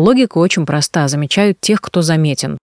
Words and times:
Логика 0.00 0.38
очень 0.38 0.64
проста. 0.64 1.08
Замечают 1.08 1.60
тех, 1.60 1.80
кто 1.82 2.00
заметен. 2.00 2.56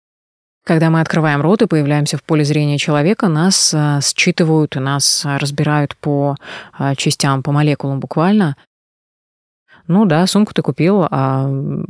Когда 0.66 0.90
мы 0.90 1.02
открываем 1.02 1.42
рот 1.42 1.61
и 1.61 1.68
появляемся 1.68 2.18
в 2.18 2.23
поле 2.23 2.46
зрения 2.46 2.77
человека, 2.77 3.27
нас 3.27 3.73
а, 3.73 4.00
считывают 4.02 4.78
и 4.78 4.79
нас 4.79 5.23
разбирают 5.25 5.97
по 5.97 6.37
а, 6.71 6.95
частям, 6.95 7.43
по 7.43 7.51
молекулам 7.51 7.99
буквально. 7.99 8.55
Ну 9.87 10.05
да, 10.05 10.25
сумку 10.25 10.53
ты 10.53 10.61
купил, 10.61 11.03
а, 11.03 11.45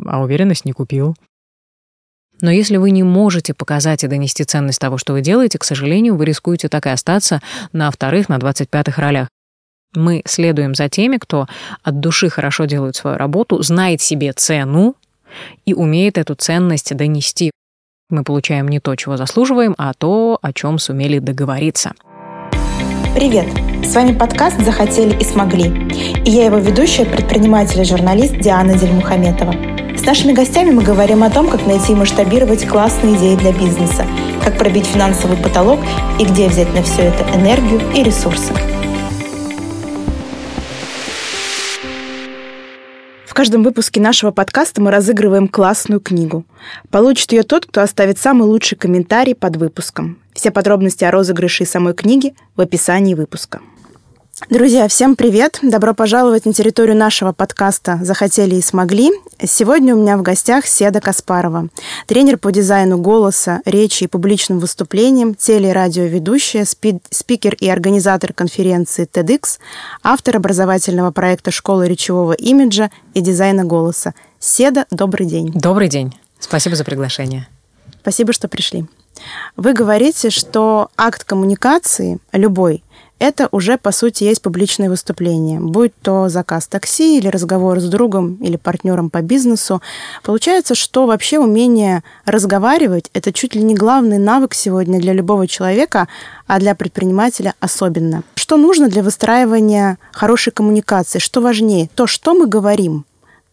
а 0.06 0.22
уверенность 0.22 0.66
не 0.66 0.74
купил. 0.74 1.16
Но 2.42 2.52
если 2.52 2.78
вы 2.78 2.90
не 2.90 3.04
можете 3.04 3.54
показать 3.54 4.04
и 4.04 4.08
донести 4.08 4.44
ценность 4.44 4.80
того, 4.80 4.98
что 4.98 5.14
вы 5.14 5.22
делаете, 5.22 5.60
к 5.60 5.64
сожалению, 5.64 6.18
вы 6.18 6.26
рискуете 6.26 6.70
так 6.70 6.88
и 6.88 6.90
остаться 6.90 7.40
на 7.72 7.92
вторых, 7.92 8.30
на 8.30 8.40
двадцать 8.40 8.70
пятых 8.70 8.98
ролях. 8.98 9.30
Мы 9.94 10.24
следуем 10.26 10.74
за 10.74 10.90
теми, 10.90 11.18
кто 11.18 11.48
от 11.84 12.00
души 12.00 12.30
хорошо 12.30 12.66
делает 12.66 12.96
свою 12.96 13.18
работу, 13.18 13.62
знает 13.62 14.02
себе 14.02 14.34
цену 14.34 14.96
и 15.66 15.74
умеет 15.74 16.18
эту 16.18 16.36
ценность 16.36 16.96
донести. 16.96 17.52
Мы 18.10 18.24
получаем 18.24 18.68
не 18.68 18.80
то, 18.80 18.96
чего 18.96 19.18
заслуживаем, 19.18 19.74
а 19.78 19.94
то, 19.94 20.38
о 20.42 20.54
чем 20.54 20.78
сумели 20.78 21.20
договориться. 21.20 21.94
Привет! 23.16 23.48
С 23.84 23.96
вами 23.96 24.14
подкаст 24.14 24.60
«Захотели 24.60 25.18
и 25.18 25.24
смогли». 25.24 25.70
И 26.26 26.32
я 26.32 26.46
его 26.46 26.58
ведущая, 26.58 27.06
предприниматель 27.06 27.82
и 27.82 27.86
журналист 27.86 28.38
Диана 28.40 28.78
Дельмухаметова. 28.78 29.54
С 29.98 30.06
нашими 30.06 30.34
гостями 30.34 30.72
мы 30.72 30.84
говорим 30.84 31.24
о 31.24 31.30
том, 31.30 31.48
как 31.48 31.66
найти 31.66 31.94
и 31.94 31.96
масштабировать 31.96 32.68
классные 32.68 33.16
идеи 33.16 33.36
для 33.36 33.54
бизнеса, 33.54 34.06
как 34.44 34.58
пробить 34.58 34.86
финансовый 34.86 35.38
потолок 35.38 35.80
и 36.20 36.26
где 36.26 36.50
взять 36.50 36.74
на 36.74 36.84
все 36.84 37.04
это 37.04 37.24
энергию 37.36 37.80
и 37.96 38.04
ресурсы. 38.04 38.54
Каждом 43.36 43.64
выпуске 43.64 44.00
нашего 44.00 44.32
подкаста 44.32 44.82
мы 44.82 44.92
разыгрываем 44.92 45.50
классную 45.50 46.00
книгу. 46.00 46.46
Получит 46.90 47.34
ее 47.34 47.44
тот, 47.44 47.66
кто 47.66 47.82
оставит 47.82 48.18
самый 48.18 48.44
лучший 48.44 48.78
комментарий 48.78 49.36
под 49.36 49.58
выпуском. 49.58 50.18
Все 50.34 50.52
подробности 50.52 51.04
о 51.04 51.12
розыгрыше 51.12 51.64
и 51.64 51.66
самой 51.66 51.94
книги 51.94 52.34
в 52.56 52.62
описании 52.62 53.14
выпуска. 53.14 53.60
Друзья, 54.50 54.90
всем 54.90 55.16
привет! 55.16 55.60
Добро 55.62 55.94
пожаловать 55.94 56.46
на 56.46 56.52
территорию 56.52 56.98
нашего 56.98 57.32
подкаста 57.32 58.00
«Захотели 58.02 58.56
и 58.56 58.62
смогли». 58.62 59.12
Сегодня 59.42 59.96
у 59.96 60.02
меня 60.02 60.18
в 60.18 60.24
гостях 60.24 60.66
Седа 60.66 61.00
Каспарова, 61.00 61.70
тренер 62.06 62.38
по 62.38 62.52
дизайну 62.52 62.98
голоса, 62.98 63.62
речи 63.64 64.04
и 64.04 64.08
публичным 64.08 64.60
выступлениям, 64.60 65.36
теле- 65.36 65.70
и 65.70 65.74
радиоведущая, 65.74 66.66
спи- 66.66 67.00
спикер 67.10 67.56
и 67.56 67.70
организатор 67.70 68.34
конференции 68.34 69.08
TEDx, 69.10 69.58
автор 70.04 70.36
образовательного 70.36 71.12
проекта 71.12 71.52
«Школа 71.52 71.88
речевого 71.88 72.34
имиджа 72.34 72.92
и 73.14 73.22
дизайна 73.22 73.64
голоса». 73.64 74.14
Седа, 74.38 74.86
добрый 74.92 75.28
день. 75.28 75.54
Добрый 75.54 75.88
день. 75.88 76.14
Спасибо 76.40 76.76
за 76.76 76.84
приглашение. 76.84 77.48
Спасибо, 78.02 78.34
что 78.34 78.50
пришли. 78.50 78.86
Вы 79.56 79.72
говорите, 79.72 80.30
что 80.30 80.90
акт 80.98 81.24
коммуникации, 81.24 82.20
любой, 82.34 82.84
это 83.20 83.48
уже, 83.52 83.78
по 83.78 83.92
сути, 83.92 84.26
есть 84.26 84.42
публичное 84.42 84.90
выступление. 84.90 85.60
Будь 85.60 85.94
то 86.02 86.28
заказ 86.28 86.68
такси 86.68 87.18
или 87.18 87.28
разговор 87.28 87.80
с 87.80 87.86
другом 87.86 88.36
или 88.36 88.58
партнером 88.58 89.10
по 89.10 89.22
бизнесу. 89.22 89.82
Получается, 90.24 90.76
что 90.76 91.06
вообще 91.06 91.40
умение 91.40 92.04
разговаривать– 92.26 93.10
это 93.14 93.32
чуть 93.32 93.56
ли 93.56 93.64
не 93.64 93.74
главный 93.74 94.18
навык 94.18 94.54
сегодня 94.54 95.00
для 95.00 95.14
любого 95.14 95.48
человека, 95.48 96.08
а 96.46 96.60
для 96.60 96.76
предпринимателя 96.76 97.54
особенно. 97.60 98.24
Что 98.36 98.58
нужно 98.58 98.90
для 98.90 99.02
выстраивания 99.02 99.98
хорошей 100.12 100.52
коммуникации? 100.52 101.20
Что 101.20 101.42
важнее? 101.42 101.90
То, 101.96 102.08
что 102.08 102.34
мы 102.34 102.48
говорим, 102.48 103.06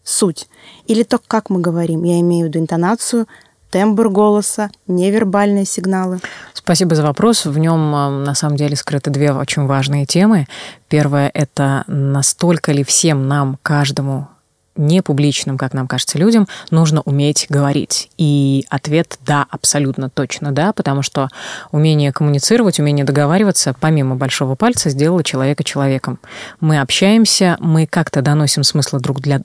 суть, 0.03 0.47
или 0.87 1.03
то, 1.03 1.19
как 1.25 1.49
мы 1.49 1.61
говорим. 1.61 2.03
Я 2.03 2.19
имею 2.19 2.45
в 2.45 2.49
виду 2.49 2.59
интонацию, 2.59 3.27
тембр 3.73 4.09
голоса, 4.09 4.69
невербальные 4.85 5.65
сигналы? 5.65 6.19
Спасибо 6.53 6.93
за 6.93 7.01
вопрос. 7.01 7.45
В 7.45 7.57
нем 7.57 7.91
на 8.23 8.35
самом 8.35 8.55
деле 8.55 8.75
скрыты 8.75 9.09
две 9.09 9.33
очень 9.33 9.65
важные 9.65 10.05
темы. 10.05 10.47
Первое– 10.89 11.31
это 11.33 11.83
настолько 11.87 12.71
ли 12.71 12.83
всем 12.83 13.27
нам, 13.27 13.57
каждому 13.63 14.27
не 14.75 15.01
публичным, 15.01 15.57
как 15.57 15.73
нам 15.73 15.87
кажется, 15.87 16.17
людям, 16.17 16.47
нужно 16.71 17.01
уметь 17.01 17.47
говорить. 17.49 18.09
И 18.17 18.65
ответ 18.69 19.17
«да», 19.25 19.45
абсолютно 19.49 20.09
точно 20.09 20.51
«да», 20.51 20.73
потому 20.73 21.01
что 21.01 21.29
умение 21.71 22.11
коммуницировать, 22.11 22.79
умение 22.79 23.05
договариваться, 23.05 23.75
помимо 23.79 24.15
большого 24.15 24.55
пальца, 24.55 24.89
сделало 24.89 25.23
человека 25.23 25.63
человеком. 25.63 26.19
Мы 26.59 26.79
общаемся, 26.79 27.57
мы 27.59 27.85
как-то 27.85 28.21
доносим 28.21 28.63
смыслы 28.63 28.99
друг 28.99 29.21
для, 29.21 29.41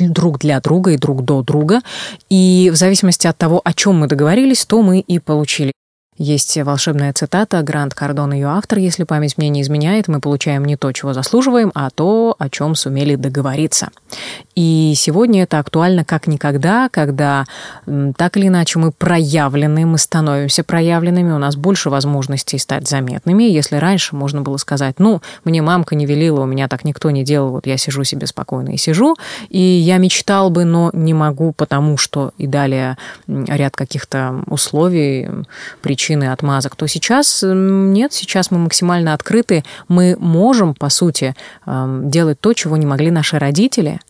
друг 0.00 0.38
для 0.38 0.60
друга 0.60 0.92
и 0.92 0.98
друг 0.98 1.24
до 1.24 1.42
друга, 1.42 1.80
и 2.28 2.70
в 2.72 2.76
зависимости 2.76 3.26
от 3.26 3.36
того, 3.36 3.60
о 3.64 3.72
чем 3.72 3.98
мы 4.00 4.06
договорились, 4.06 4.64
то 4.64 4.82
мы 4.82 5.00
и 5.00 5.18
получили. 5.18 5.72
Есть 6.18 6.58
волшебная 6.58 7.10
цитата, 7.14 7.62
Грант 7.62 7.94
Кардон 7.94 8.34
ее 8.34 8.48
автор, 8.48 8.78
если 8.78 9.04
память 9.04 9.38
мне 9.38 9.48
не 9.48 9.62
изменяет, 9.62 10.08
мы 10.08 10.20
получаем 10.20 10.62
не 10.62 10.76
то, 10.76 10.92
чего 10.92 11.14
заслуживаем, 11.14 11.72
а 11.74 11.88
то, 11.88 12.36
о 12.38 12.50
чем 12.50 12.74
сумели 12.74 13.14
договориться. 13.14 13.88
И 14.54 14.92
сегодня 14.94 15.44
это 15.44 15.58
актуально 15.58 16.04
как 16.04 16.26
никогда, 16.26 16.90
когда 16.90 17.46
так 18.18 18.36
или 18.36 18.48
иначе 18.48 18.78
мы 18.78 18.92
проявлены, 18.92 19.86
мы 19.86 19.96
становимся 19.96 20.62
проявленными, 20.62 21.32
у 21.32 21.38
нас 21.38 21.56
больше 21.56 21.88
возможностей 21.88 22.58
стать 22.58 22.86
заметными. 22.86 23.44
Если 23.44 23.76
раньше 23.76 24.14
можно 24.14 24.42
было 24.42 24.58
сказать, 24.58 24.96
ну, 24.98 25.22
мне 25.44 25.62
мамка 25.62 25.94
не 25.94 26.04
велела, 26.04 26.42
у 26.42 26.46
меня 26.46 26.68
так 26.68 26.84
никто 26.84 27.10
не 27.10 27.24
делал, 27.24 27.52
вот 27.52 27.66
я 27.66 27.78
сижу 27.78 28.04
себе 28.04 28.26
спокойно 28.26 28.74
и 28.74 28.76
сижу, 28.76 29.16
и 29.48 29.58
я 29.58 29.96
мечтал 29.96 30.50
бы, 30.50 30.66
но 30.66 30.90
не 30.92 31.14
могу, 31.14 31.52
потому 31.52 31.96
что 31.96 32.32
и 32.36 32.46
далее 32.46 32.98
ряд 33.26 33.74
каких-то 33.76 34.44
условий, 34.46 35.30
причин, 35.80 36.01
причины 36.02 36.32
отмазок, 36.32 36.74
то 36.74 36.86
сейчас 36.88 37.44
нет, 37.46 38.12
сейчас 38.12 38.50
мы 38.50 38.58
максимально 38.58 39.14
открыты, 39.14 39.62
мы 39.86 40.16
можем, 40.18 40.74
по 40.74 40.88
сути, 40.88 41.36
эм, 41.64 42.10
делать 42.10 42.40
то, 42.40 42.52
чего 42.54 42.76
не 42.76 42.86
могли 42.86 43.12
наши 43.12 43.38
родители, 43.38 44.00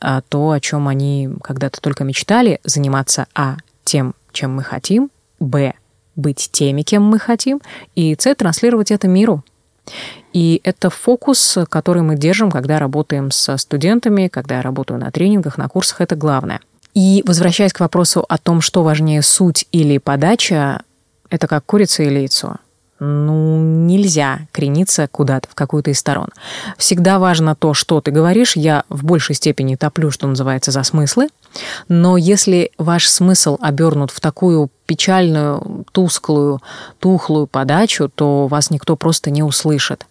а 0.00 0.20
то, 0.20 0.50
о 0.50 0.60
чем 0.60 0.86
они 0.86 1.30
когда-то 1.42 1.80
только 1.80 2.04
мечтали, 2.04 2.60
заниматься, 2.64 3.26
а, 3.34 3.56
тем, 3.84 4.14
чем 4.32 4.54
мы 4.54 4.62
хотим, 4.62 5.10
б, 5.38 5.72
быть 6.14 6.50
теми, 6.52 6.82
кем 6.82 7.04
мы 7.04 7.18
хотим, 7.18 7.60
и 7.94 8.14
С, 8.18 8.34
транслировать 8.34 8.90
это 8.90 9.08
миру. 9.08 9.42
И 10.34 10.60
это 10.62 10.90
фокус, 10.90 11.56
который 11.70 12.02
мы 12.02 12.16
держим, 12.16 12.50
когда 12.50 12.78
работаем 12.78 13.30
со 13.30 13.56
студентами, 13.56 14.28
когда 14.28 14.56
я 14.56 14.62
работаю 14.62 15.00
на 15.00 15.10
тренингах, 15.10 15.56
на 15.56 15.68
курсах, 15.68 16.02
это 16.02 16.16
главное. 16.16 16.60
И 16.92 17.22
возвращаясь 17.26 17.72
к 17.72 17.80
вопросу 17.80 18.24
о 18.28 18.36
том, 18.36 18.60
что 18.60 18.82
важнее 18.82 19.22
суть 19.22 19.66
или 19.72 19.98
подача, 19.98 20.82
это 21.30 21.46
как 21.46 21.64
курица 21.64 22.02
или 22.02 22.18
яйцо. 22.18 22.56
Ну, 23.02 23.58
нельзя 23.58 24.40
крениться 24.52 25.08
куда-то, 25.08 25.48
в 25.48 25.54
какую-то 25.54 25.90
из 25.90 25.98
сторон. 25.98 26.28
Всегда 26.76 27.18
важно 27.18 27.54
то, 27.54 27.72
что 27.72 28.02
ты 28.02 28.10
говоришь. 28.10 28.56
Я 28.56 28.84
в 28.90 29.04
большей 29.04 29.34
степени 29.34 29.74
топлю, 29.76 30.10
что 30.10 30.26
называется, 30.26 30.70
за 30.70 30.82
смыслы. 30.82 31.28
Но 31.88 32.18
если 32.18 32.72
ваш 32.76 33.08
смысл 33.08 33.56
обернут 33.58 34.10
в 34.10 34.20
такую 34.20 34.68
печальную, 34.84 35.86
тусклую, 35.92 36.60
тухлую 36.98 37.46
подачу, 37.46 38.10
то 38.14 38.46
вас 38.46 38.68
никто 38.70 38.96
просто 38.96 39.30
не 39.30 39.42
услышит. 39.42 40.06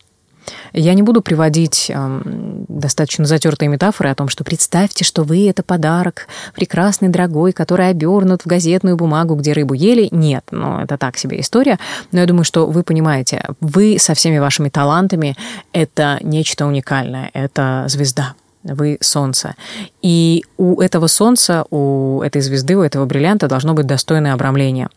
Я 0.74 0.94
не 0.94 1.02
буду 1.02 1.22
приводить 1.22 1.92
э, 1.94 2.22
достаточно 2.68 3.26
затертые 3.26 3.70
метафоры 3.70 4.10
о 4.10 4.16
том, 4.16 4.30
что 4.30 4.44
представьте, 4.44 5.04
что 5.04 5.24
вы— 5.24 5.50
это 5.50 5.64
подарок, 5.64 6.28
прекрасный, 6.56 7.10
дорогой, 7.10 7.52
который 7.52 7.90
обернут 7.90 8.44
в 8.44 8.48
газетную 8.48 8.96
бумагу, 8.96 9.36
где 9.36 9.54
рыбу 9.54 9.74
ели. 9.74 10.08
Нет, 10.12 10.46
ну, 10.52 10.80
это 10.80 10.98
так 10.98 11.18
себе 11.18 11.40
история. 11.40 11.80
Но 12.12 12.20
я 12.20 12.26
думаю, 12.26 12.44
что 12.44 12.66
вы 12.66 12.84
понимаете, 12.84 13.44
вы 13.62 13.98
со 14.00 14.14
всеми 14.14 14.40
вашими 14.40 14.70
талантами— 14.70 15.36
это 15.74 16.20
нечто 16.22 16.66
уникальное, 16.66 17.30
это 17.34 17.86
звезда 17.88 18.36
вы 18.64 18.98
солнце. 19.02 19.56
И 20.02 20.44
у 20.58 20.82
этого 20.82 21.08
солнца, 21.08 21.66
у 21.70 22.22
этой 22.22 22.42
звезды, 22.42 22.76
у 22.76 22.82
этого 22.82 23.06
бриллианта 23.06 23.48
должно 23.48 23.74
быть 23.74 23.88
достойное 23.88 24.34
обрамление 24.34 24.90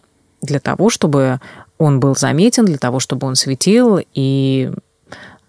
для 0.43 0.59
того, 0.59 0.91
чтобы 0.91 1.41
он 1.79 2.01
был 2.01 2.17
заметен, 2.17 2.65
для 2.65 2.79
того, 2.79 3.01
чтобы 3.01 3.27
он 3.27 3.37
светил 3.37 4.01
и 4.15 4.73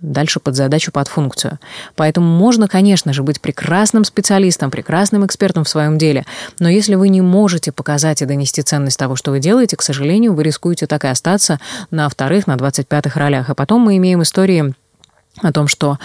дальше 0.04 0.40
под 0.40 0.56
задачу, 0.56 0.92
под 0.92 1.08
функцию. 1.08 1.60
Поэтому 1.96 2.28
можно, 2.28 2.68
конечно 2.68 3.14
же, 3.14 3.24
быть 3.24 3.42
прекрасным 3.42 4.04
специалистом, 4.04 4.70
прекрасным 4.70 5.26
экспертом 5.26 5.64
в 5.64 5.70
своем 5.70 5.98
деле, 5.98 6.26
но 6.60 6.70
если 6.70 6.96
вы 6.96 7.10
не 7.10 7.22
можете 7.22 7.72
показать 7.72 8.22
и 8.22 8.26
донести 8.26 8.62
ценность 8.62 9.00
того, 9.00 9.16
что 9.16 9.32
вы 9.32 9.40
делаете, 9.40 9.78
к 9.78 9.82
сожалению, 9.82 10.34
вы 10.34 10.44
рискуете 10.44 10.86
так 10.86 11.06
и 11.06 11.08
остаться 11.08 11.60
на 11.90 12.08
вторых, 12.10 12.46
на 12.48 12.58
двадцать 12.58 12.88
пятых 12.88 13.16
ролях. 13.16 13.50
И 13.50 13.56
потом 13.56 13.82
мы 13.82 13.98
имеем 13.98 14.22
истории 14.22 14.76
о 15.42 15.52
том, 15.52 15.68
что 15.68 15.98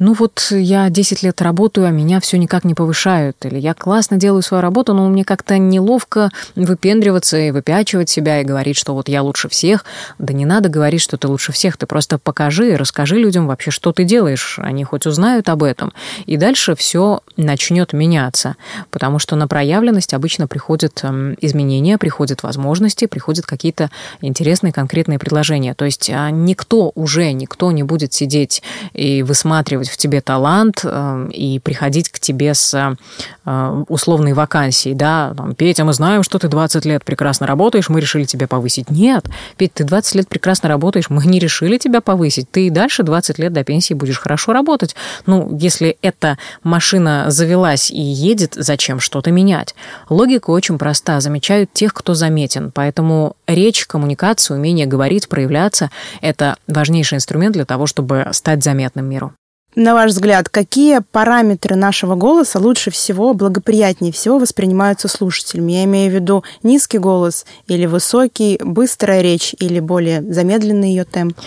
ну 0.00 0.14
вот 0.14 0.48
я 0.50 0.88
10 0.88 1.22
лет 1.22 1.42
работаю, 1.42 1.86
а 1.86 1.90
меня 1.90 2.20
все 2.20 2.38
никак 2.38 2.64
не 2.64 2.72
повышают, 2.72 3.36
или 3.44 3.58
я 3.58 3.74
классно 3.74 4.16
делаю 4.16 4.40
свою 4.40 4.62
работу, 4.62 4.94
но 4.94 5.06
мне 5.10 5.26
как-то 5.26 5.58
неловко 5.58 6.30
выпендриваться 6.56 7.36
и 7.36 7.50
выпячивать 7.50 8.08
себя 8.08 8.40
и 8.40 8.44
говорить, 8.44 8.78
что 8.78 8.94
вот 8.94 9.10
я 9.10 9.22
лучше 9.22 9.50
всех. 9.50 9.84
Да 10.18 10.32
не 10.32 10.46
надо 10.46 10.70
говорить, 10.70 11.02
что 11.02 11.18
ты 11.18 11.28
лучше 11.28 11.52
всех, 11.52 11.76
ты 11.76 11.84
просто 11.84 12.18
покажи 12.18 12.72
и 12.72 12.76
расскажи 12.76 13.16
людям 13.16 13.46
вообще, 13.46 13.70
что 13.70 13.92
ты 13.92 14.04
делаешь, 14.04 14.58
они 14.62 14.84
хоть 14.84 15.04
узнают 15.04 15.50
об 15.50 15.62
этом. 15.62 15.92
И 16.24 16.38
дальше 16.38 16.74
все 16.74 17.20
начнет 17.36 17.92
меняться, 17.92 18.56
потому 18.90 19.18
что 19.18 19.36
на 19.36 19.48
проявленность 19.48 20.14
обычно 20.14 20.48
приходят 20.48 21.00
эм, 21.02 21.36
изменения, 21.42 21.98
приходят 21.98 22.42
возможности, 22.42 23.04
приходят 23.04 23.44
какие-то 23.44 23.90
интересные 24.22 24.72
конкретные 24.72 25.18
предложения. 25.18 25.74
То 25.74 25.84
есть 25.84 26.08
а, 26.08 26.30
никто 26.30 26.90
уже, 26.94 27.32
никто 27.32 27.70
не 27.70 27.82
будет 27.82 28.14
сидеть 28.14 28.62
и 28.94 29.22
высматривать 29.22 29.89
в 29.90 29.96
тебе 29.96 30.20
талант 30.20 30.82
эм, 30.84 31.28
и 31.28 31.58
приходить 31.58 32.08
к 32.08 32.18
тебе 32.18 32.54
с 32.54 32.96
э, 33.44 33.84
условной 33.88 34.32
вакансией, 34.32 34.94
да, 34.94 35.34
там, 35.36 35.54
Петя, 35.54 35.84
мы 35.84 35.92
знаем, 35.92 36.22
что 36.22 36.38
ты 36.38 36.48
20 36.48 36.84
лет 36.84 37.04
прекрасно 37.04 37.46
работаешь, 37.46 37.88
мы 37.88 38.00
решили 38.00 38.24
тебя 38.24 38.46
повысить. 38.46 38.90
Нет, 38.90 39.26
Петя, 39.56 39.72
ты 39.76 39.84
20 39.84 40.14
лет 40.14 40.28
прекрасно 40.28 40.68
работаешь, 40.68 41.10
мы 41.10 41.24
не 41.24 41.38
решили 41.38 41.78
тебя 41.78 42.00
повысить, 42.00 42.50
ты 42.50 42.66
и 42.66 42.70
дальше 42.70 43.02
20 43.02 43.38
лет 43.38 43.52
до 43.52 43.64
пенсии 43.64 43.94
будешь 43.94 44.18
хорошо 44.18 44.52
работать. 44.52 44.94
Ну, 45.26 45.56
если 45.58 45.96
эта 46.02 46.38
машина 46.62 47.26
завелась 47.28 47.90
и 47.90 48.00
едет, 48.00 48.54
зачем 48.56 49.00
что-то 49.00 49.30
менять? 49.30 49.74
Логика 50.08 50.50
очень 50.50 50.78
проста, 50.78 51.20
замечают 51.20 51.72
тех, 51.72 51.92
кто 51.94 52.14
заметен, 52.14 52.70
поэтому 52.72 53.36
речь, 53.46 53.86
коммуникация, 53.86 54.56
умение 54.56 54.86
говорить, 54.86 55.28
проявляться– 55.28 55.90
это 56.20 56.56
важнейший 56.66 57.16
инструмент 57.16 57.54
для 57.54 57.64
того, 57.64 57.86
чтобы 57.86 58.28
стать 58.32 58.62
заметным 58.62 59.06
миру. 59.06 59.32
На 59.76 59.94
ваш 59.94 60.10
взгляд, 60.10 60.48
какие 60.48 61.00
параметры 61.12 61.76
нашего 61.76 62.16
голоса 62.16 62.58
лучше 62.58 62.90
всего, 62.90 63.34
благоприятнее 63.34 64.12
всего 64.12 64.38
воспринимаются 64.38 65.06
слушателями? 65.06 65.72
Я 65.72 65.84
имею 65.84 66.10
в 66.10 66.14
виду 66.14 66.44
низкий 66.64 66.98
голос 66.98 67.46
или 67.68 67.86
высокий, 67.86 68.58
быстрая 68.60 69.20
речь 69.20 69.54
или 69.60 69.78
более 69.78 70.22
замедленный 70.22 70.90
ее 70.90 71.04
темп? 71.04 71.38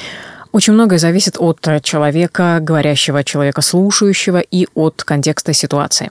Очень 0.54 0.74
многое 0.74 1.00
зависит 1.00 1.36
от 1.38 1.68
человека, 1.82 2.60
говорящего, 2.62 3.26
человека 3.26 3.62
слушающего 3.62 4.40
и 4.40 4.68
от 4.74 5.04
контекста 5.04 5.52
ситуации. 5.52 6.10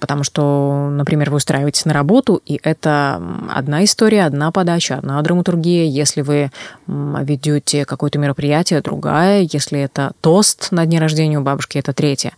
Потому 0.00 0.22
что, 0.22 0.88
например, 0.90 1.30
вы 1.30 1.36
устраиваетесь 1.36 1.84
на 1.84 1.94
работу, 1.94 2.42
и 2.44 2.60
это 2.62 3.22
одна 3.48 3.84
история, 3.84 4.24
одна 4.24 4.50
подача, 4.50 4.96
одна 4.96 5.22
драматургия. 5.22 5.84
Если 5.84 6.20
вы 6.22 6.50
ведете 6.86 7.84
какое-то 7.84 8.18
мероприятие, 8.18 8.82
другая. 8.82 9.48
Если 9.50 9.80
это 9.80 10.12
тост 10.20 10.72
на 10.72 10.84
дне 10.84 10.98
рождения 10.98 11.38
у 11.38 11.42
бабушки, 11.42 11.78
это 11.78 11.92
третья. 11.92 12.32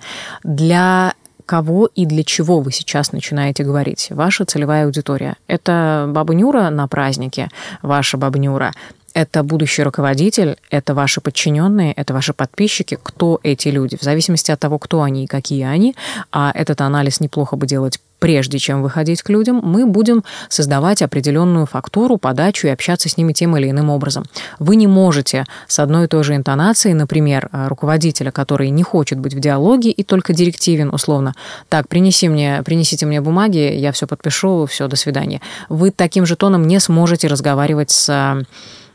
Для 0.44 1.14
кого 1.46 1.86
и 1.86 2.06
для 2.06 2.22
чего 2.22 2.60
вы 2.60 2.70
сейчас 2.70 3.10
начинаете 3.10 3.64
говорить. 3.64 4.08
Ваша 4.10 4.44
целевая 4.44 4.84
аудитория. 4.84 5.34
Это 5.48 6.06
баба 6.08 6.32
Нюра 6.32 6.70
на 6.70 6.86
празднике, 6.86 7.48
ваша 7.82 8.16
баба 8.16 8.38
Нюра 8.38 8.72
это 9.14 9.42
будущий 9.42 9.82
руководитель, 9.82 10.56
это 10.70 10.94
ваши 10.94 11.20
подчиненные, 11.20 11.92
это 11.92 12.14
ваши 12.14 12.32
подписчики, 12.32 12.98
кто 13.02 13.40
эти 13.42 13.68
люди, 13.68 13.96
в 13.96 14.02
зависимости 14.02 14.50
от 14.50 14.60
того, 14.60 14.78
кто 14.78 15.02
они 15.02 15.24
и 15.24 15.26
какие 15.26 15.64
они, 15.64 15.94
а 16.32 16.52
этот 16.54 16.80
анализ 16.80 17.20
неплохо 17.20 17.56
бы 17.56 17.66
делать 17.66 18.00
прежде 18.20 18.58
чем 18.58 18.82
выходить 18.82 19.22
к 19.22 19.30
людям, 19.30 19.60
мы 19.64 19.86
будем 19.86 20.22
создавать 20.48 21.02
определенную 21.02 21.66
фактуру, 21.66 22.18
подачу 22.18 22.68
и 22.68 22.70
общаться 22.70 23.08
с 23.08 23.16
ними 23.16 23.32
тем 23.32 23.56
или 23.56 23.68
иным 23.70 23.90
образом. 23.90 24.24
Вы 24.58 24.76
не 24.76 24.86
можете 24.86 25.46
с 25.66 25.78
одной 25.78 26.04
и 26.04 26.06
той 26.06 26.22
же 26.22 26.36
интонацией, 26.36 26.94
например, 26.94 27.48
руководителя, 27.50 28.30
который 28.30 28.70
не 28.70 28.82
хочет 28.82 29.18
быть 29.18 29.34
в 29.34 29.40
диалоге 29.40 29.90
и 29.90 30.04
только 30.04 30.34
директивен, 30.34 30.90
условно, 30.92 31.34
так, 31.68 31.88
принеси 31.88 32.28
мне, 32.28 32.62
принесите 32.62 33.06
мне 33.06 33.20
бумаги, 33.20 33.72
я 33.74 33.90
все 33.90 34.06
подпишу, 34.06 34.66
все, 34.66 34.86
до 34.86 34.96
свидания. 34.96 35.40
Вы 35.68 35.90
таким 35.90 36.26
же 36.26 36.36
тоном 36.36 36.66
не 36.66 36.78
сможете 36.78 37.26
разговаривать 37.26 37.90
с 37.90 38.44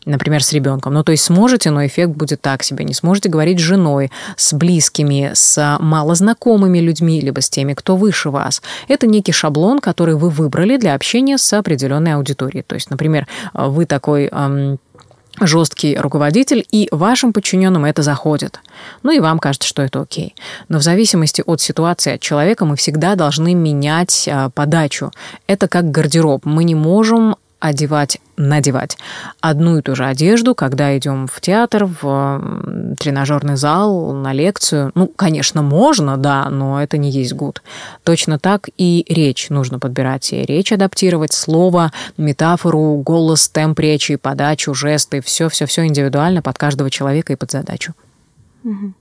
например, 0.06 0.44
с 0.44 0.54
ребенком. 0.54 0.94
Ну, 0.94 1.04
то 1.04 1.12
есть 1.12 1.24
сможете, 1.24 1.72
но 1.72 1.86
эффект 1.86 2.14
будет 2.14 2.42
так 2.42 2.64
себе. 2.64 2.86
Не 2.86 2.94
сможете 2.94 3.30
говорить 3.30 3.60
с 3.60 3.64
женой, 3.64 4.12
с 4.38 4.54
близкими, 4.54 5.32
с 5.34 5.78
малознакомыми 5.80 6.80
людьми, 6.80 7.20
либо 7.22 7.42
с 7.42 7.50
теми, 7.50 7.74
кто 7.74 7.96
выше 7.96 8.30
вас. 8.30 8.62
Это 8.88 9.08
некий 9.08 9.32
шаблон, 9.32 9.80
который 9.80 10.16
вы 10.16 10.30
выбрали 10.30 10.78
для 10.78 10.94
общения 10.94 11.38
с 11.38 11.54
определенной 11.54 12.14
аудиторией. 12.14 12.64
То 12.64 12.76
есть, 12.76 12.90
например, 12.90 13.28
вы 13.54 13.86
такой 13.86 14.30
эм, 14.32 14.80
жесткий 15.42 15.98
руководитель, 15.98 16.66
и 16.72 16.88
вашим 16.92 17.34
подчиненным 17.34 17.86
это 17.86 18.02
заходит. 18.02 18.60
Ну 19.04 19.12
и 19.12 19.20
вам 19.20 19.40
кажется, 19.40 19.68
что 19.68 19.82
это 19.82 20.02
окей. 20.02 20.36
Но 20.70 20.80
в 20.80 20.82
зависимости 20.82 21.44
от 21.46 21.62
ситуации, 21.62 22.14
от 22.14 22.22
человека, 22.22 22.66
мы 22.66 22.76
всегда 22.76 23.16
должны 23.16 23.54
менять 23.54 24.30
а, 24.32 24.50
подачу. 24.50 25.12
Это 25.48 25.68
как 25.68 25.92
гардероб. 25.92 26.46
Мы 26.46 26.64
не 26.64 26.76
можем 26.76 27.36
одевать, 27.60 28.20
надевать 28.38 28.98
одну 29.42 29.78
и 29.78 29.82
ту 29.82 29.96
же 29.96 30.06
одежду, 30.06 30.56
когда 30.56 30.98
идем 30.98 31.28
в 31.28 31.42
театр, 31.42 31.86
в 31.86 32.96
тренажерный 33.00 33.56
зал, 33.56 34.14
на 34.14 34.34
лекцию. 34.34 34.92
Ну, 34.96 35.08
конечно, 35.08 35.62
можно, 35.62 36.18
да, 36.18 36.50
но 36.50 36.82
это 36.82 36.98
не 36.98 37.10
есть 37.10 37.34
гуд. 37.34 37.62
Точно 38.04 38.40
так 38.40 38.70
и 38.78 39.06
речь 39.10 39.50
нужно 39.50 39.80
подбирать, 39.80 40.32
и 40.34 40.44
речь 40.44 40.72
адаптировать, 40.72 41.34
слово, 41.34 41.92
метафору, 42.18 42.98
голос, 42.98 43.48
темп 43.50 43.80
речи, 43.80 44.16
подачу, 44.16 44.74
жесты, 44.74 45.22
все-все-все 45.22 45.86
индивидуально 45.86 46.42
под 46.42 46.58
каждого 46.58 46.90
человека 46.90 47.34
и 47.34 47.36
под 47.36 47.52
задачу. 47.52 47.94
Угу. 48.64 48.94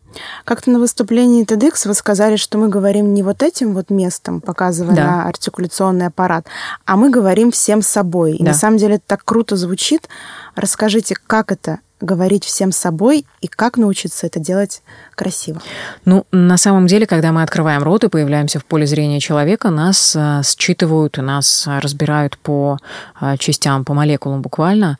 Как-то 0.44 0.70
на 0.70 0.78
выступлении 0.78 1.44
TEDx 1.44 1.86
вы 1.86 1.94
сказали, 1.94 2.36
что 2.36 2.58
мы 2.58 2.68
говорим 2.68 3.14
не 3.14 3.22
вот 3.22 3.42
этим 3.42 3.74
вот 3.74 3.90
местом, 3.90 4.40
показывая 4.40 4.94
да. 4.94 5.04
на 5.04 5.28
артикуляционный 5.28 6.06
аппарат, 6.06 6.46
а 6.84 6.96
мы 6.96 7.10
говорим 7.10 7.50
всем 7.50 7.82
собой. 7.82 8.36
И 8.36 8.42
да. 8.42 8.50
на 8.50 8.54
самом 8.54 8.78
деле 8.78 8.96
это 8.96 9.04
так 9.06 9.24
круто 9.24 9.56
звучит. 9.56 10.08
Расскажите, 10.54 11.16
как 11.26 11.52
это 11.52 11.80
говорить 12.00 12.44
всем 12.44 12.72
собой 12.72 13.26
и 13.40 13.48
как 13.48 13.76
научиться 13.76 14.26
это 14.26 14.38
делать 14.38 14.82
красиво? 15.14 15.60
Ну, 16.04 16.26
на 16.32 16.56
самом 16.56 16.86
деле, 16.86 17.06
когда 17.06 17.32
мы 17.32 17.42
открываем 17.42 17.82
рот 17.82 18.04
и 18.04 18.08
появляемся 18.08 18.58
в 18.58 18.64
поле 18.64 18.86
зрения 18.86 19.20
человека, 19.20 19.70
нас 19.70 20.14
э, 20.14 20.42
считывают 20.44 21.18
и 21.18 21.22
нас 21.22 21.64
разбирают 21.66 22.38
по 22.38 22.78
э, 23.20 23.36
частям, 23.38 23.84
по 23.84 23.94
молекулам 23.94 24.42
буквально 24.42 24.98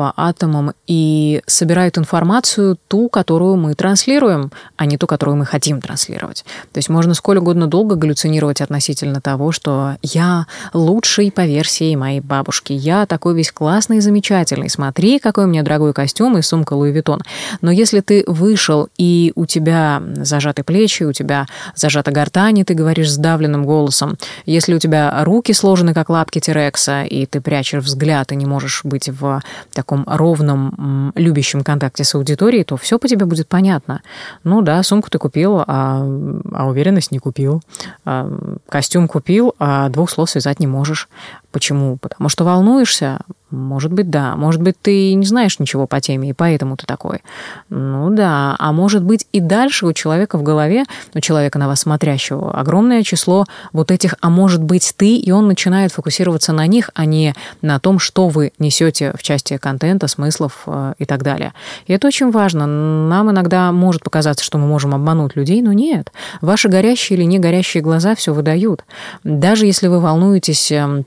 по 0.00 0.14
атомам 0.16 0.72
и 0.86 1.42
собирают 1.46 1.98
информацию 1.98 2.78
ту, 2.88 3.10
которую 3.10 3.56
мы 3.56 3.74
транслируем, 3.74 4.50
а 4.78 4.86
не 4.86 4.96
ту, 4.96 5.06
которую 5.06 5.36
мы 5.36 5.44
хотим 5.44 5.78
транслировать. 5.78 6.42
То 6.72 6.78
есть 6.78 6.88
можно 6.88 7.12
сколь 7.12 7.36
угодно 7.36 7.66
долго 7.66 7.96
галлюцинировать 7.96 8.62
относительно 8.62 9.20
того, 9.20 9.52
что 9.52 9.96
я 10.00 10.46
лучший 10.72 11.30
по 11.30 11.44
версии 11.44 11.94
моей 11.96 12.20
бабушки, 12.20 12.72
я 12.72 13.04
такой 13.04 13.34
весь 13.34 13.52
классный 13.52 13.98
и 13.98 14.00
замечательный, 14.00 14.70
смотри, 14.70 15.18
какой 15.18 15.44
у 15.44 15.48
меня 15.48 15.62
дорогой 15.62 15.92
костюм 15.92 16.38
и 16.38 16.40
сумка 16.40 16.72
Луи 16.72 16.92
Виттон. 16.92 17.20
Но 17.60 17.70
если 17.70 18.00
ты 18.00 18.24
вышел 18.26 18.88
и 18.96 19.32
у 19.34 19.44
тебя 19.44 20.02
зажаты 20.22 20.62
плечи, 20.62 21.02
у 21.02 21.12
тебя 21.12 21.46
зажата 21.74 22.10
гортань, 22.10 22.60
и 22.60 22.64
ты 22.64 22.72
говоришь 22.72 23.10
сдавленным 23.10 23.66
голосом, 23.66 24.16
если 24.46 24.72
у 24.72 24.78
тебя 24.78 25.22
руки 25.24 25.52
сложены, 25.52 25.92
как 25.92 26.08
лапки 26.08 26.38
Терекса, 26.38 27.02
и 27.02 27.26
ты 27.26 27.42
прячешь 27.42 27.84
взгляд 27.84 28.32
и 28.32 28.36
не 28.36 28.46
можешь 28.46 28.80
быть 28.82 29.10
в 29.10 29.42
таком 29.74 29.89
таком 29.90 30.04
ровном, 30.06 31.12
любящем 31.16 31.62
контакте 31.64 32.04
с 32.04 32.14
аудиторией, 32.14 32.64
то 32.64 32.76
все 32.76 32.98
по 32.98 33.08
тебе 33.08 33.26
будет 33.26 33.48
понятно. 33.48 34.02
Ну 34.44 34.62
да, 34.62 34.82
сумку 34.84 35.10
ты 35.10 35.18
купил, 35.18 35.64
а, 35.66 36.06
а 36.52 36.66
уверенность 36.68 37.10
не 37.10 37.18
купил. 37.18 37.60
А, 38.04 38.30
костюм 38.68 39.08
купил, 39.08 39.54
а 39.58 39.88
двух 39.88 40.10
слов 40.10 40.30
связать 40.30 40.60
не 40.60 40.68
можешь. 40.68 41.08
Почему? 41.50 41.96
Потому 41.96 42.28
что 42.28 42.44
волнуешься? 42.44 43.18
Может 43.50 43.92
быть, 43.92 44.10
да. 44.10 44.36
Может 44.36 44.62
быть, 44.62 44.76
ты 44.80 45.14
не 45.14 45.26
знаешь 45.26 45.58
ничего 45.58 45.86
по 45.86 46.00
теме, 46.00 46.30
и 46.30 46.32
поэтому 46.32 46.76
ты 46.76 46.86
такой. 46.86 47.22
Ну 47.68 48.10
да. 48.10 48.54
А 48.58 48.72
может 48.72 49.02
быть, 49.02 49.26
и 49.32 49.40
дальше 49.40 49.86
у 49.86 49.92
человека 49.92 50.38
в 50.38 50.42
голове, 50.42 50.84
у 51.14 51.20
человека 51.20 51.58
на 51.58 51.66
вас 51.66 51.80
смотрящего, 51.80 52.52
огромное 52.52 53.02
число 53.02 53.46
вот 53.72 53.90
этих 53.90 54.14
«а 54.20 54.30
может 54.30 54.62
быть 54.62 54.94
ты», 54.96 55.16
и 55.16 55.30
он 55.32 55.48
начинает 55.48 55.92
фокусироваться 55.92 56.52
на 56.52 56.66
них, 56.66 56.90
а 56.94 57.06
не 57.06 57.34
на 57.60 57.80
том, 57.80 57.98
что 57.98 58.28
вы 58.28 58.52
несете 58.58 59.12
в 59.18 59.22
части 59.22 59.56
контента, 59.56 60.06
смыслов 60.06 60.62
э, 60.66 60.94
и 60.98 61.04
так 61.04 61.22
далее. 61.22 61.52
И 61.86 61.92
это 61.92 62.06
очень 62.06 62.30
важно. 62.30 62.66
Нам 62.66 63.30
иногда 63.30 63.72
может 63.72 64.04
показаться, 64.04 64.44
что 64.44 64.58
мы 64.58 64.66
можем 64.66 64.94
обмануть 64.94 65.34
людей, 65.34 65.60
но 65.60 65.72
нет. 65.72 66.12
Ваши 66.40 66.68
горящие 66.68 67.18
или 67.18 67.24
не 67.24 67.38
горящие 67.40 67.82
глаза 67.82 68.14
все 68.14 68.32
выдают. 68.32 68.84
Даже 69.24 69.66
если 69.66 69.88
вы 69.88 70.00
волнуетесь 70.00 70.70
эм, 70.70 71.04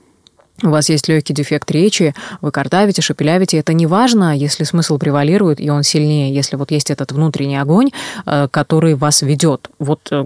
у 0.62 0.68
вас 0.68 0.88
есть 0.88 1.08
легкий 1.08 1.34
дефект 1.34 1.70
речи, 1.70 2.14
вы 2.40 2.50
картавите, 2.50 3.02
шепелявите, 3.02 3.58
это 3.58 3.72
не 3.72 3.86
важно, 3.86 4.36
если 4.36 4.64
смысл 4.64 4.98
превалирует, 4.98 5.60
и 5.60 5.68
он 5.68 5.82
сильнее, 5.82 6.32
если 6.32 6.56
вот 6.56 6.70
есть 6.70 6.90
этот 6.90 7.12
внутренний 7.12 7.56
огонь, 7.56 7.90
э, 8.24 8.48
который 8.50 8.94
вас 8.94 9.22
ведет. 9.22 9.68
Вот 9.78 10.00
э, 10.10 10.24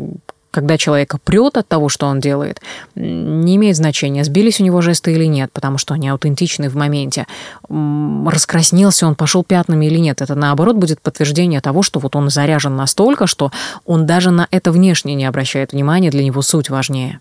когда 0.51 0.77
человека 0.77 1.19
прет 1.23 1.57
от 1.57 1.69
того, 1.69 1.89
что 1.89 2.07
он 2.07 2.21
делает, 2.21 2.61
не 2.95 3.57
имеет 3.57 3.77
значения, 3.77 4.25
сбились 4.25 4.61
у 4.61 4.65
него 4.65 4.81
жесты 4.81 5.13
или 5.13 5.25
нет, 5.25 5.51
потому 5.53 5.79
что 5.79 5.95
они 5.95 6.09
аутентичны 6.09 6.69
в 6.69 6.75
моменте. 6.75 7.27
Раскраснился 7.69 9.07
он, 9.07 9.15
пошел 9.15 9.45
пятнами 9.45 9.87
или 9.87 9.99
нет. 9.99 10.23
Это, 10.23 10.35
наоборот, 10.35 10.77
будет 10.77 11.01
подтверждение 11.01 11.61
того, 11.61 11.83
что 11.83 12.01
вот 12.01 12.17
он 12.17 12.31
заряжен 12.31 12.77
настолько, 12.77 13.27
что 13.27 13.53
он 13.85 14.07
даже 14.07 14.31
на 14.31 14.49
это 14.51 14.73
внешне 14.73 15.15
не 15.15 15.27
обращает 15.27 15.73
внимания, 15.73 16.11
для 16.11 16.25
него 16.25 16.43
суть 16.43 16.71
важнее. 16.71 17.21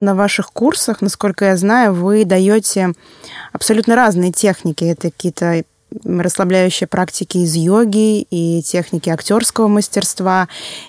На 0.00 0.14
ваших 0.14 0.52
курсах, 0.52 1.00
насколько 1.00 1.46
я 1.46 1.56
знаю, 1.56 1.92
вы 1.92 2.24
даете 2.24 2.92
абсолютно 3.52 3.96
разные 3.96 4.30
техники. 4.30 4.84
Это 4.84 5.10
какие-то 5.10 5.64
расслабляющие 6.04 6.86
практики 6.86 7.38
из 7.38 7.56
йоги 7.56 8.20
и 8.20 8.62
техники 8.62 9.08
актерского 9.10 9.66
мастерства, 9.66 10.46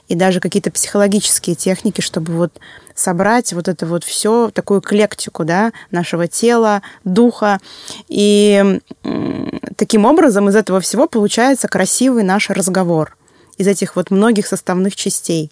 и 0.10 0.14
даже 0.14 0.40
какие-то 0.40 0.70
психологические 0.70 1.56
техники, 1.56 2.02
чтобы 2.02 2.34
вот 2.34 2.60
собрать 2.94 3.52
вот 3.54 3.68
это 3.68 3.88
вот 3.88 4.04
все, 4.04 4.52
такую 4.52 4.82
эклектику, 4.82 5.44
да, 5.44 5.72
нашего 5.90 6.28
тела, 6.28 6.84
духа. 7.04 7.60
И 8.10 8.80
таким 9.76 10.06
образом 10.06 10.50
из 10.50 10.56
этого 10.56 10.82
всего 10.82 11.08
получается 11.08 11.68
красивый 11.68 12.22
наш 12.24 12.52
разговор 12.52 13.18
из 13.58 13.68
этих 13.68 13.96
вот 13.96 14.12
многих 14.12 14.46
составных 14.46 14.96
частей. 14.96 15.50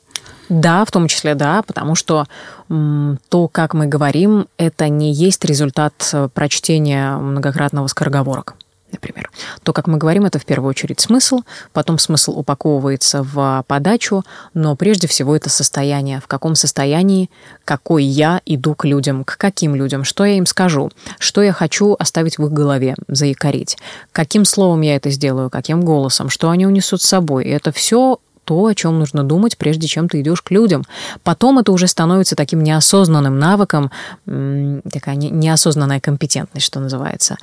Да, 0.50 0.86
в 0.86 0.92
том 0.92 1.08
числе, 1.08 1.36
да, 1.36 1.62
потому 1.62 1.96
что 1.96 2.26
то, 2.68 3.48
как 3.48 3.74
мы 3.74 3.88
говорим, 3.88 4.48
это 4.58 4.88
не 4.90 5.12
есть 5.12 5.44
результат 5.46 5.94
э, 6.14 6.30
прочтения 6.34 7.18
многократного 7.18 7.88
скороговорок 7.88 8.56
например. 8.92 9.30
То, 9.64 9.74
как 9.74 9.88
мы 9.88 9.98
говорим, 9.98 10.26
это 10.26 10.40
в 10.40 10.46
первую 10.46 10.70
очередь 10.70 11.00
смысл, 11.00 11.42
потом 11.74 12.00
смысл 12.00 12.38
упаковывается 12.40 13.24
в 13.24 13.64
подачу, 13.68 14.24
но 14.54 14.76
прежде 14.76 15.08
всего 15.08 15.36
это 15.36 15.50
состояние. 15.50 16.20
В 16.22 16.28
каком 16.28 16.56
состоянии, 16.56 17.30
какой 17.66 18.04
я 18.04 18.42
иду 18.46 18.76
к 18.76 18.86
людям, 18.86 19.24
к 19.24 19.38
каким 19.38 19.76
людям, 19.76 20.04
что 20.04 20.26
я 20.26 20.38
им 20.38 20.46
скажу, 20.46 20.92
что 21.20 21.42
я 21.42 21.52
хочу 21.52 21.96
оставить 22.00 22.38
в 22.38 22.46
их 22.46 22.52
голове, 22.52 22.96
заикарить, 23.08 23.78
каким 24.12 24.46
словом 24.46 24.82
я 24.82 24.96
это 24.96 25.10
сделаю, 25.10 25.50
каким 25.50 25.82
голосом, 25.82 26.30
что 26.30 26.50
они 26.50 26.66
унесут 26.66 27.02
с 27.02 27.08
собой. 27.08 27.46
И 27.46 27.50
это 27.50 27.72
все 27.72 28.20
то, 28.48 28.66
о 28.66 28.74
чем 28.74 28.98
нужно 28.98 29.26
думать, 29.26 29.58
прежде 29.58 29.88
чем 29.88 30.08
ты 30.08 30.22
идешь 30.22 30.42
к 30.42 30.52
людям. 30.52 30.84
Потом 31.24 31.60
это 31.60 31.74
уже 31.74 31.88
становится 31.88 32.38
таким 32.38 32.64
неосознанным 32.64 33.38
навыком, 33.38 33.92
такая 34.26 35.18
неосознанная 35.18 36.00
компетентность, 36.00 36.66
что 36.66 36.80
называется. 36.80 37.36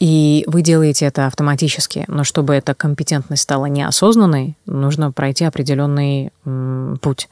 И 0.00 0.44
вы 0.46 0.62
делаете 0.62 1.04
это 1.04 1.26
автоматически. 1.26 2.04
Но 2.08 2.24
чтобы 2.24 2.54
эта 2.54 2.72
компетентность 2.72 3.42
стала 3.42 3.66
неосознанной, 3.66 4.56
нужно 4.64 5.12
пройти 5.12 5.44
определенный 5.44 6.30
путь. 7.02 7.28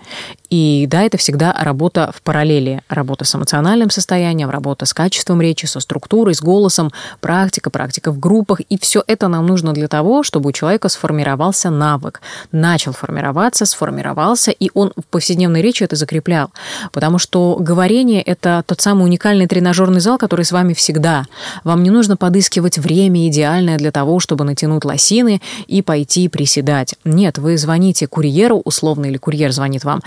И 0.55 0.87
да, 0.89 1.03
это 1.03 1.19
всегда 1.19 1.53
работа 1.53 2.13
в 2.15 2.23
параллели. 2.23 2.81
Работа 2.89 3.25
с 3.25 3.35
эмоциональным 3.35 3.91
состоянием, 3.91 4.51
работа 4.51 4.87
с 4.87 4.95
качеством 4.95 5.43
речи, 5.43 5.67
со 5.67 5.81
структурой, 5.81 6.33
с 6.37 6.41
голосом, 6.41 6.93
практика, 7.21 7.71
практика 7.71 8.13
в 8.13 8.21
группах. 8.21 8.61
И 8.61 8.79
все 8.79 9.03
это 9.09 9.27
нам 9.27 9.49
нужно 9.49 9.73
для 9.73 9.89
того, 9.89 10.23
чтобы 10.23 10.51
у 10.51 10.53
человека 10.53 10.89
сформировался 10.89 11.71
навык, 11.71 12.21
начал 12.53 12.93
формироваться 12.93 13.67
сформировался, 13.67 14.53
и 14.53 14.71
он 14.75 14.93
в 14.97 15.05
повседневной 15.07 15.61
речи 15.61 15.83
это 15.83 15.97
закреплял. 15.97 16.53
Потому 16.93 17.19
что 17.19 17.57
говорение– 17.59 18.23
это 18.23 18.63
тот 18.65 18.81
самый 18.81 19.07
уникальный 19.07 19.49
тренажерный 19.49 19.99
зал, 19.99 20.19
который 20.19 20.45
с 20.45 20.53
вами 20.53 20.73
всегда. 20.73 21.27
Вам 21.65 21.83
не 21.83 21.91
нужно 21.91 22.17
подыскивать 22.17 22.79
время 22.79 23.27
идеальное 23.27 23.77
для 23.77 23.91
того, 23.91 24.21
чтобы 24.21 24.45
натянуть 24.45 24.85
лосины 24.85 25.43
и 25.67 25.83
пойти 25.83 26.29
приседать. 26.29 26.95
Нет, 27.05 27.39
вы 27.39 27.59
звоните 27.59 28.07
курьеру, 28.07 28.63
условно, 28.65 29.07
или 29.07 29.17
курьер 29.17 29.51
звонит 29.51 29.83
вам. 29.83 30.01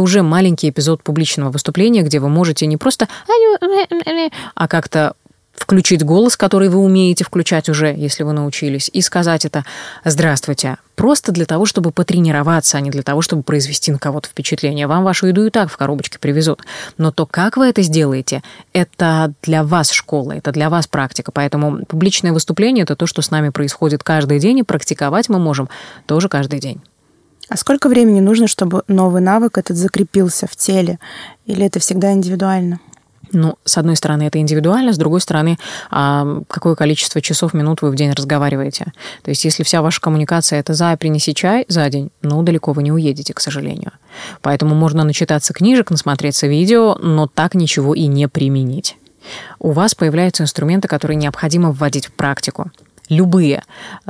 Уже 0.00 0.22
маленький 0.22 0.70
эпизод 0.70 1.02
публичного 1.02 1.50
выступления, 1.50 2.02
где 2.02 2.20
вы 2.20 2.28
можете 2.28 2.66
не 2.66 2.76
просто 2.76 3.08
а 4.54 4.68
как-то 4.68 5.14
включить 5.54 6.02
голос, 6.02 6.36
который 6.36 6.68
вы 6.68 6.78
умеете 6.78 7.24
включать 7.24 7.68
уже, 7.68 7.94
если 7.96 8.24
вы 8.24 8.32
научились, 8.32 8.90
и 8.92 9.00
сказать 9.00 9.44
это 9.44 9.64
«Здравствуйте», 10.04 10.76
просто 10.96 11.32
для 11.32 11.46
того, 11.46 11.66
чтобы 11.66 11.92
потренироваться, 11.92 12.78
а 12.78 12.80
не 12.80 12.90
для 12.90 13.02
того, 13.02 13.22
чтобы 13.22 13.42
произвести 13.42 13.92
на 13.92 13.98
кого-то 13.98 14.28
впечатление. 14.28 14.86
Вам 14.86 15.04
вашу 15.04 15.26
еду 15.26 15.46
и 15.46 15.50
так 15.50 15.70
в 15.70 15.76
коробочке 15.76 16.18
привезут. 16.18 16.60
Но 16.98 17.12
то, 17.12 17.26
как 17.26 17.56
вы 17.56 17.66
это 17.66 17.82
сделаете, 17.82 18.42
это 18.72 19.32
для 19.42 19.62
вас 19.62 19.90
школа, 19.90 20.32
это 20.32 20.52
для 20.52 20.68
вас 20.68 20.86
практика. 20.86 21.32
Поэтому 21.32 21.84
публичное 21.86 22.32
выступление– 22.32 22.82
это 22.84 22.96
то, 22.96 23.06
что 23.06 23.22
с 23.22 23.30
нами 23.30 23.50
происходит 23.50 24.02
каждый 24.02 24.38
день, 24.38 24.58
и 24.58 24.62
практиковать 24.62 25.28
мы 25.28 25.38
можем 25.38 25.68
тоже 26.06 26.28
каждый 26.28 26.60
день. 26.60 26.80
А 27.52 27.56
сколько 27.58 27.90
времени 27.90 28.20
нужно, 28.20 28.48
чтобы 28.48 28.82
новый 28.88 29.20
навык 29.20 29.58
этот 29.58 29.76
закрепился 29.76 30.46
в 30.46 30.56
теле? 30.56 30.98
Или 31.44 31.66
это 31.66 31.80
всегда 31.80 32.10
индивидуально? 32.12 32.80
Ну, 33.30 33.56
с 33.66 33.76
одной 33.76 33.94
стороны, 33.96 34.22
это 34.22 34.38
индивидуально, 34.38 34.94
с 34.94 34.96
другой 34.96 35.20
стороны, 35.20 35.58
а, 35.90 36.40
какое 36.48 36.74
количество 36.76 37.20
часов, 37.20 37.52
минут 37.52 37.82
вы 37.82 37.90
в 37.90 37.94
день 37.94 38.12
разговариваете. 38.12 38.94
То 39.22 39.28
есть, 39.28 39.44
если 39.44 39.64
вся 39.64 39.82
ваша 39.82 40.00
коммуникация 40.00 40.60
это 40.60 40.72
«за, 40.72 40.96
принеси 40.96 41.34
чай» 41.34 41.66
за 41.68 41.86
день, 41.90 42.10
ну, 42.22 42.42
далеко 42.42 42.72
вы 42.72 42.82
не 42.82 42.90
уедете, 42.90 43.34
к 43.34 43.40
сожалению. 43.40 43.92
Поэтому 44.40 44.74
можно 44.74 45.04
начитаться 45.04 45.52
книжек, 45.52 45.90
насмотреться 45.90 46.46
видео, 46.46 46.96
но 47.02 47.26
так 47.26 47.54
ничего 47.54 47.94
и 47.94 48.06
не 48.06 48.28
применить. 48.28 48.96
У 49.58 49.72
вас 49.72 49.94
появляются 49.94 50.42
инструменты, 50.42 50.88
которые 50.88 51.16
необходимо 51.18 51.70
вводить 51.70 52.06
в 52.06 52.12
практику 52.12 52.70
любые. 53.12 53.62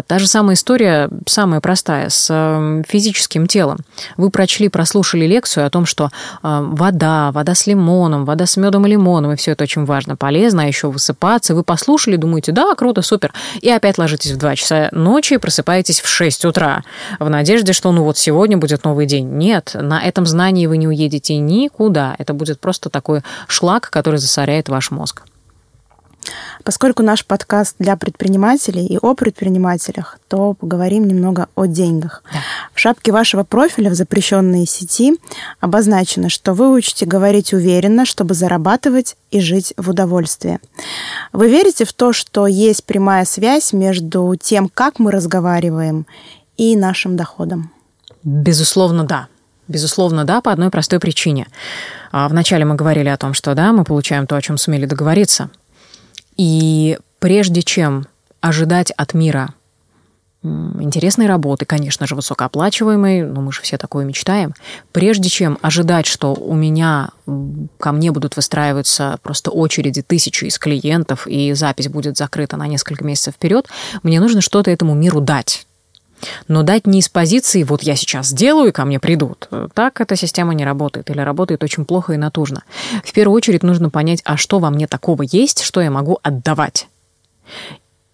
Та 0.07 0.19
же 0.19 0.27
самая 0.27 0.55
история, 0.55 1.11
самая 1.27 1.61
простая, 1.61 2.09
с 2.09 2.29
эм, 2.31 2.85
физическим 2.85 3.47
телом. 3.47 3.79
Вы 4.17 4.31
прочли, 4.31 4.69
прослушали 4.69 5.27
лекцию 5.27 5.67
о 5.67 5.71
том, 5.71 5.87
что 5.87 6.11
эм, 6.43 6.75
вода, 6.75 7.33
вода 7.33 7.55
с 7.55 7.67
лимоном, 7.67 8.25
вода 8.25 8.47
с 8.47 8.57
медом 8.57 8.87
и 8.87 8.91
лимоном, 8.91 9.33
и 9.33 9.37
все 9.37 9.53
это 9.53 9.65
очень 9.65 9.85
важно, 9.85 10.17
полезно, 10.17 10.63
а 10.63 10.67
еще 10.67 10.91
высыпаться. 10.91 11.55
Вы 11.55 11.65
послушали, 11.65 12.17
думаете, 12.17 12.53
да, 12.53 12.75
круто, 12.75 13.03
супер. 13.03 13.33
И 13.61 13.69
опять 13.69 13.99
ложитесь 13.99 14.33
в 14.33 14.39
2 14.39 14.57
часа 14.57 14.89
ночи 14.93 15.35
и 15.35 15.39
просыпаетесь 15.39 16.01
в 16.01 16.09
6 16.09 16.45
утра 16.45 16.83
в 17.19 17.29
надежде, 17.29 17.73
что 17.73 17.93
ну 17.93 18.05
вот 18.05 18.19
сегодня 18.19 18.57
будет 18.57 18.85
новый 18.85 19.07
день. 19.07 19.29
Нет, 19.29 19.73
на 19.75 20.03
этом 20.03 20.27
знании 20.27 20.67
вы 20.67 20.77
не 20.77 20.87
уедете 20.87 21.37
никуда. 21.39 22.15
Это 22.19 22.35
будет 22.35 22.61
просто 22.61 22.89
такой 22.89 23.23
шлак, 23.49 23.91
который 23.91 24.19
засоряет 24.19 24.69
ваш 24.69 24.91
мозг. 24.91 25.23
Поскольку 26.65 27.03
наш 27.03 27.25
подкаст 27.25 27.77
для 27.79 27.97
предпринимателей 27.97 28.87
и 28.87 28.99
о 28.99 29.15
предпринимателях, 29.15 30.19
то 30.29 30.55
поговорим 30.55 31.07
немного 31.07 31.49
о 31.55 31.67
деньгах. 31.67 32.23
Да. 32.33 32.39
В 32.73 32.79
шапке 32.81 33.13
вашего 33.13 33.43
профиля 33.43 33.91
в 33.91 33.95
запрещенной 33.95 34.67
сети 34.67 35.19
обозначено, 35.61 36.29
что 36.29 36.55
вы 36.55 36.73
учите 36.73 37.07
говорить 37.07 37.53
уверенно, 37.53 38.05
чтобы 38.05 38.35
зарабатывать 38.35 39.17
и 39.31 39.41
жить 39.41 39.75
в 39.77 39.91
удовольствии. 39.91 40.61
Вы 41.33 41.49
верите 41.49 41.85
в 41.85 41.93
то, 41.93 42.13
что 42.13 42.47
есть 42.47 42.85
прямая 42.85 43.25
связь 43.25 43.73
между 43.73 44.35
тем, 44.41 44.69
как 44.69 44.99
мы 44.99 45.11
разговариваем, 45.11 46.07
и 46.57 46.77
нашим 46.77 47.17
доходом? 47.17 47.73
Безусловно, 48.23 49.05
да. 49.05 49.29
Безусловно, 49.69 50.25
да, 50.25 50.41
по 50.41 50.53
одной 50.53 50.71
простой 50.71 51.01
причине. 51.01 51.47
А, 52.11 52.29
вначале 52.29 52.65
мы 52.65 52.75
говорили 52.75 53.09
о 53.09 53.17
том, 53.17 53.33
что 53.33 53.55
да, 53.55 53.73
мы 53.73 53.85
получаем 53.85 54.27
то, 54.27 54.37
о 54.37 54.43
чем 54.43 54.59
сумели 54.59 54.87
договориться. 54.87 55.51
И 56.37 56.99
прежде 57.19 57.63
чем 57.63 58.07
ожидать 58.41 58.91
от 58.93 59.15
мира 59.15 59.55
интересной 60.45 61.27
работы, 61.27 61.65
конечно 61.65 62.07
же, 62.07 62.17
высокооплачиваемой, 62.17 63.23
но 63.23 63.41
мы 63.41 63.53
же 63.53 63.63
все 63.63 63.79
такое 63.79 64.05
мечтаем. 64.05 64.55
Прежде 64.91 65.29
чем 65.29 65.59
ожидать, 65.63 66.07
что 66.07 66.35
у 66.35 66.55
меня 66.55 67.11
ко 67.79 67.93
мне 67.93 68.11
будут 68.11 68.35
выстраиваться 68.37 69.19
просто 69.23 69.51
очереди 69.51 70.03
тысячи 70.03 70.47
из 70.47 70.59
клиентов, 70.59 71.27
и 71.29 71.53
запись 71.53 71.89
будет 71.89 72.17
закрыта 72.17 72.57
на 72.57 72.67
несколько 72.67 73.05
месяцев 73.05 73.35
вперед, 73.35 73.69
мне 74.03 74.21
нужно 74.21 74.41
что-то 74.41 74.71
этому 74.71 74.95
миру 74.95 75.21
дать. 75.21 75.67
Но 76.49 76.63
дать 76.63 76.87
не 76.87 77.01
из 77.01 77.09
позиции 77.09 77.63
«вот 77.63 77.83
я 77.83 77.97
сейчас 77.97 78.29
сделаю, 78.29 78.69
и 78.69 78.73
ко 78.73 78.85
мне 78.85 79.01
придут». 79.01 79.49
Так 79.75 80.01
эта 80.01 80.17
система 80.17 80.55
не 80.55 80.65
работает 80.65 81.11
или 81.11 81.21
работает 81.21 81.63
очень 81.65 81.85
плохо 81.85 82.13
и 82.13 82.17
натужно. 82.17 82.63
В 83.05 83.13
первую 83.13 83.37
очередь 83.37 83.63
нужно 83.63 83.91
понять, 83.91 84.23
а 84.25 84.37
что 84.37 84.59
во 84.59 84.71
мне 84.71 84.87
такого 84.87 85.23
есть, 85.23 85.63
что 85.63 85.81
я 85.81 85.91
могу 85.91 86.19
отдавать. 86.23 86.89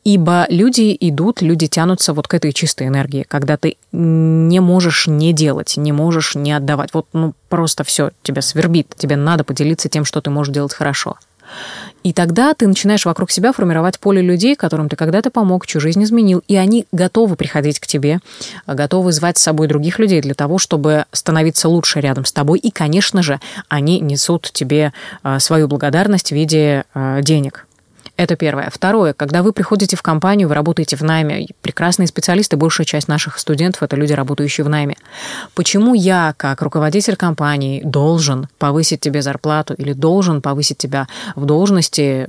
Ибо 0.04 0.46
люди 0.48 0.96
идут, 0.98 1.42
люди 1.42 1.66
тянутся 1.66 2.14
вот 2.14 2.28
к 2.28 2.34
этой 2.34 2.54
чистой 2.54 2.86
энергии, 2.86 3.26
когда 3.28 3.58
ты 3.58 3.76
не 3.92 4.60
можешь 4.60 5.06
не 5.06 5.34
делать, 5.34 5.76
не 5.76 5.92
можешь 5.92 6.34
не 6.34 6.52
отдавать. 6.52 6.94
Вот 6.94 7.08
ну 7.12 7.34
просто 7.50 7.84
все 7.84 8.12
тебя 8.22 8.40
свербит, 8.40 8.94
тебе 8.96 9.16
надо 9.16 9.44
поделиться 9.44 9.90
тем, 9.90 10.06
что 10.06 10.22
ты 10.22 10.30
можешь 10.30 10.54
делать 10.54 10.72
хорошо. 10.72 11.18
И 12.02 12.12
тогда 12.12 12.54
ты 12.54 12.66
начинаешь 12.66 13.04
вокруг 13.04 13.30
себя 13.30 13.52
формировать 13.52 13.98
поле 13.98 14.22
людей, 14.22 14.56
которым 14.56 14.88
ты 14.88 14.96
когда-то 14.96 15.30
помог, 15.30 15.66
чью 15.66 15.80
жизнь 15.80 16.02
изменил, 16.02 16.42
и 16.48 16.56
они 16.56 16.86
готовы 16.92 17.36
приходить 17.36 17.80
к 17.80 17.86
тебе, 17.86 18.20
готовы 18.66 19.12
звать 19.12 19.38
с 19.38 19.42
собой 19.42 19.66
других 19.66 19.98
людей 19.98 20.20
для 20.20 20.34
того, 20.34 20.58
чтобы 20.58 21.04
становиться 21.12 21.68
лучше 21.68 22.00
рядом 22.00 22.24
с 22.24 22.32
тобой. 22.32 22.58
И, 22.58 22.70
конечно 22.70 23.22
же, 23.22 23.40
они 23.68 24.00
несут 24.00 24.50
тебе 24.52 24.92
а, 25.22 25.38
свою 25.38 25.68
благодарность 25.68 26.30
в 26.30 26.34
виде 26.34 26.84
а, 26.94 27.20
денег. 27.20 27.67
Это 28.18 28.34
первое. 28.34 28.68
Второе, 28.68 29.12
когда 29.12 29.44
вы 29.44 29.52
приходите 29.52 29.96
в 29.96 30.02
компанию, 30.02 30.48
вы 30.48 30.56
работаете 30.56 30.96
в 30.96 31.02
найме, 31.02 31.46
прекрасные 31.62 32.08
специалисты, 32.08 32.56
большая 32.56 32.84
часть 32.84 33.06
наших 33.06 33.38
студентов– 33.38 33.82
это 33.84 33.94
люди, 33.94 34.12
работающие 34.12 34.64
в 34.64 34.68
найме. 34.68 34.96
Почему 35.54 35.94
я, 35.94 36.34
как 36.36 36.60
руководитель 36.60 37.14
компании, 37.14 37.80
должен 37.84 38.48
повысить 38.58 38.98
тебе 39.00 39.22
зарплату 39.22 39.72
или 39.74 39.92
должен 39.92 40.42
повысить 40.42 40.78
тебя 40.78 41.06
в 41.36 41.44
должности 41.44 42.26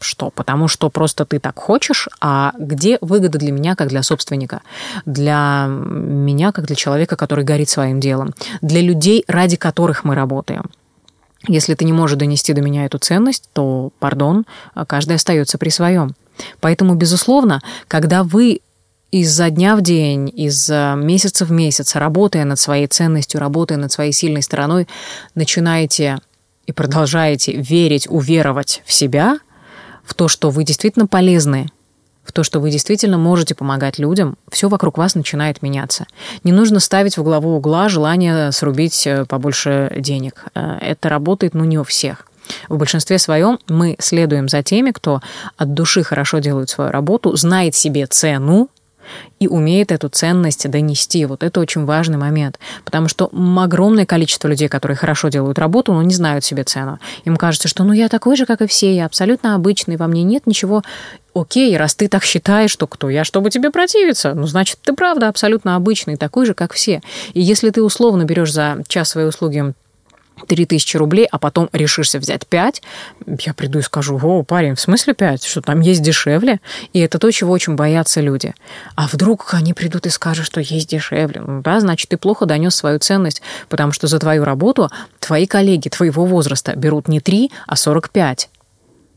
что? 0.00 0.28
Потому 0.28 0.68
что 0.68 0.90
просто 0.90 1.24
ты 1.24 1.38
так 1.38 1.58
хочешь, 1.58 2.10
а 2.20 2.52
где 2.58 2.98
выгода 3.00 3.38
для 3.38 3.52
меня, 3.52 3.74
как 3.74 3.88
для 3.88 4.02
собственника? 4.02 4.60
Для 5.06 5.66
меня, 5.66 6.52
как 6.52 6.66
для 6.66 6.76
человека, 6.76 7.16
который 7.16 7.42
горит 7.42 7.70
своим 7.70 8.00
делом? 8.00 8.34
Для 8.60 8.82
людей, 8.82 9.24
ради 9.26 9.56
которых 9.56 10.04
мы 10.04 10.14
работаем? 10.14 10.70
Если 11.48 11.74
ты 11.74 11.84
не 11.84 11.92
можешь 11.92 12.18
донести 12.18 12.52
до 12.52 12.60
меня 12.60 12.86
эту 12.86 12.98
ценность, 12.98 13.48
то, 13.52 13.92
пардон, 14.00 14.46
каждый 14.86 15.16
остается 15.16 15.58
при 15.58 15.68
своем. 15.68 16.14
Поэтому, 16.60 16.94
безусловно, 16.94 17.62
когда 17.88 18.24
вы 18.24 18.60
изо 19.12 19.48
дня 19.50 19.76
в 19.76 19.82
день, 19.82 20.30
из 20.34 20.68
месяца 20.68 21.44
в 21.44 21.52
месяц, 21.52 21.94
работая 21.94 22.44
над 22.44 22.58
своей 22.58 22.86
ценностью, 22.86 23.40
работая 23.40 23.78
над 23.78 23.92
своей 23.92 24.12
сильной 24.12 24.42
стороной, 24.42 24.88
начинаете 25.34 26.18
и 26.66 26.72
продолжаете 26.72 27.52
верить, 27.52 28.08
уверовать 28.10 28.82
в 28.84 28.92
себя, 28.92 29.38
в 30.04 30.14
то, 30.14 30.28
что 30.28 30.50
вы 30.50 30.64
действительно 30.64 31.06
полезны, 31.06 31.68
в 32.26 32.32
то, 32.32 32.42
что 32.42 32.60
вы 32.60 32.70
действительно 32.70 33.18
можете 33.18 33.54
помогать 33.54 33.98
людям, 33.98 34.36
все 34.50 34.68
вокруг 34.68 34.98
вас 34.98 35.14
начинает 35.14 35.62
меняться. 35.62 36.06
Не 36.44 36.52
нужно 36.52 36.80
ставить 36.80 37.16
в 37.16 37.22
главу 37.22 37.56
угла 37.56 37.88
желание 37.88 38.52
срубить 38.52 39.06
э, 39.06 39.24
побольше 39.24 39.92
денег. 39.98 40.44
Э, 40.54 40.78
это 40.80 41.08
работает, 41.08 41.54
ну, 41.54 41.64
не 41.64 41.78
у 41.78 41.84
всех. 41.84 42.26
В 42.68 42.76
большинстве 42.76 43.18
своем 43.18 43.58
мы 43.68 43.96
следуем 43.98 44.48
за 44.48 44.62
теми, 44.62 44.90
кто 44.90 45.20
от 45.56 45.74
души 45.74 46.02
хорошо 46.02 46.38
делает 46.38 46.70
свою 46.70 46.90
работу, 46.90 47.36
знает 47.36 47.74
себе 47.74 48.06
цену, 48.06 48.68
и 49.38 49.48
умеет 49.48 49.92
эту 49.92 50.08
ценность 50.08 50.68
донести. 50.70 51.24
Вот 51.26 51.42
это 51.42 51.60
очень 51.60 51.84
важный 51.84 52.18
момент, 52.18 52.58
потому 52.84 53.08
что 53.08 53.30
огромное 53.58 54.06
количество 54.06 54.48
людей, 54.48 54.68
которые 54.68 54.96
хорошо 54.96 55.28
делают 55.28 55.58
работу, 55.58 55.92
но 55.92 56.02
не 56.02 56.14
знают 56.14 56.44
себе 56.44 56.64
цену. 56.64 56.98
Им 57.24 57.36
кажется, 57.36 57.68
что 57.68 57.84
ну 57.84 57.92
я 57.92 58.08
такой 58.08 58.36
же, 58.36 58.46
как 58.46 58.62
и 58.62 58.66
все, 58.66 58.94
я 58.94 59.06
абсолютно 59.06 59.54
обычный, 59.54 59.96
во 59.96 60.06
мне 60.06 60.22
нет 60.22 60.46
ничего 60.46 60.82
окей, 61.34 61.76
раз 61.76 61.94
ты 61.94 62.08
так 62.08 62.24
считаешь, 62.24 62.70
что 62.70 62.86
кто 62.86 63.10
я, 63.10 63.24
чтобы 63.24 63.50
тебе 63.50 63.70
противиться? 63.70 64.34
Ну, 64.34 64.46
значит, 64.46 64.78
ты 64.82 64.92
правда 64.92 65.28
абсолютно 65.28 65.76
обычный, 65.76 66.16
такой 66.16 66.46
же, 66.46 66.54
как 66.54 66.72
все. 66.72 67.02
И 67.34 67.42
если 67.42 67.70
ты 67.70 67.82
условно 67.82 68.24
берешь 68.24 68.52
за 68.52 68.82
час 68.88 69.10
своей 69.10 69.28
услуги 69.28 69.74
3000 70.46 70.96
рублей, 70.96 71.26
а 71.30 71.38
потом 71.38 71.68
решишься 71.72 72.18
взять 72.18 72.46
5, 72.46 72.82
я 73.40 73.54
приду 73.54 73.78
и 73.78 73.82
скажу, 73.82 74.18
о, 74.22 74.42
парень, 74.42 74.74
в 74.74 74.80
смысле 74.80 75.14
5? 75.14 75.44
Что 75.44 75.60
там 75.62 75.80
есть 75.80 76.02
дешевле? 76.02 76.60
И 76.92 77.00
это 77.00 77.18
то, 77.18 77.30
чего 77.30 77.52
очень 77.52 77.74
боятся 77.74 78.20
люди. 78.20 78.54
А 78.94 79.06
вдруг 79.08 79.54
они 79.54 79.72
придут 79.72 80.06
и 80.06 80.10
скажут, 80.10 80.46
что 80.46 80.60
есть 80.60 80.88
дешевле? 80.88 81.40
Ну, 81.40 81.62
да, 81.62 81.80
значит, 81.80 82.08
ты 82.08 82.16
плохо 82.16 82.46
донес 82.46 82.74
свою 82.74 82.98
ценность, 82.98 83.42
потому 83.68 83.92
что 83.92 84.06
за 84.06 84.18
твою 84.18 84.44
работу 84.44 84.90
твои 85.20 85.46
коллеги 85.46 85.88
твоего 85.88 86.24
возраста 86.24 86.74
берут 86.76 87.08
не 87.08 87.20
3, 87.20 87.50
а 87.66 87.76
45 87.76 88.48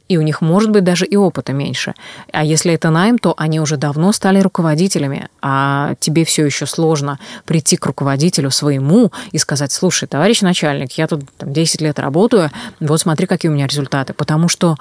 и 0.09 0.17
у 0.17 0.21
них 0.21 0.41
может 0.41 0.71
быть 0.71 0.83
даже 0.83 1.05
и 1.05 1.15
опыта 1.15 1.53
меньше. 1.53 1.93
А 2.33 2.43
если 2.43 2.73
это 2.73 2.89
найм, 2.89 3.17
то 3.19 3.33
они 3.37 3.61
уже 3.61 3.77
давно 3.77 4.11
стали 4.11 4.39
руководителями, 4.39 5.29
а 5.41 5.93
тебе 5.99 6.25
все 6.25 6.45
еще 6.45 6.65
сложно 6.65 7.19
прийти 7.45 7.77
к 7.77 7.85
руководителю 7.85 8.49
своему 8.51 9.11
и 9.31 9.37
сказать, 9.37 9.71
слушай, 9.71 10.07
товарищ 10.07 10.41
начальник, 10.41 10.93
я 10.93 11.07
тут 11.07 11.21
там, 11.37 11.53
10 11.53 11.81
лет 11.81 11.99
работаю, 11.99 12.51
вот 12.79 12.99
смотри, 12.99 13.27
какие 13.27 13.51
у 13.51 13.53
меня 13.53 13.67
результаты. 13.67 14.13
Потому 14.13 14.49
что 14.49 14.75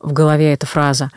в 0.00 0.12
голове 0.12 0.52
эта 0.52 0.66
фраза 0.66 1.10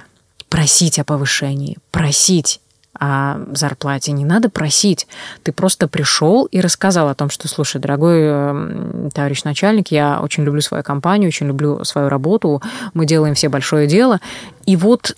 «просить 0.47 0.99
о 0.99 1.03
повышении», 1.03 1.77
«просить» 1.91 2.61
о 2.99 3.37
зарплате. 3.53 4.11
Не 4.11 4.25
надо 4.25 4.49
просить. 4.49 5.07
Ты 5.43 5.51
просто 5.51 5.87
пришел 5.87 6.45
и 6.45 6.59
рассказал 6.61 7.09
о 7.09 7.15
том, 7.15 7.29
что, 7.29 7.47
слушай, 7.47 7.79
дорогой 7.79 8.21
эм, 8.21 9.11
товарищ 9.13 9.43
начальник, 9.43 9.91
я 9.91 10.19
очень 10.21 10.43
люблю 10.43 10.61
свою 10.61 10.83
компанию, 10.83 11.27
очень 11.27 11.47
люблю 11.47 11.83
свою 11.83 12.09
работу, 12.09 12.61
мы 12.93 13.05
делаем 13.05 13.35
все 13.35 13.49
большое 13.49 13.87
дело. 13.87 14.19
И 14.65 14.75
вот 14.75 15.15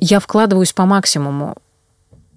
я 0.00 0.18
вкладываюсь 0.18 0.72
по 0.72 0.86
максимуму 0.86 1.56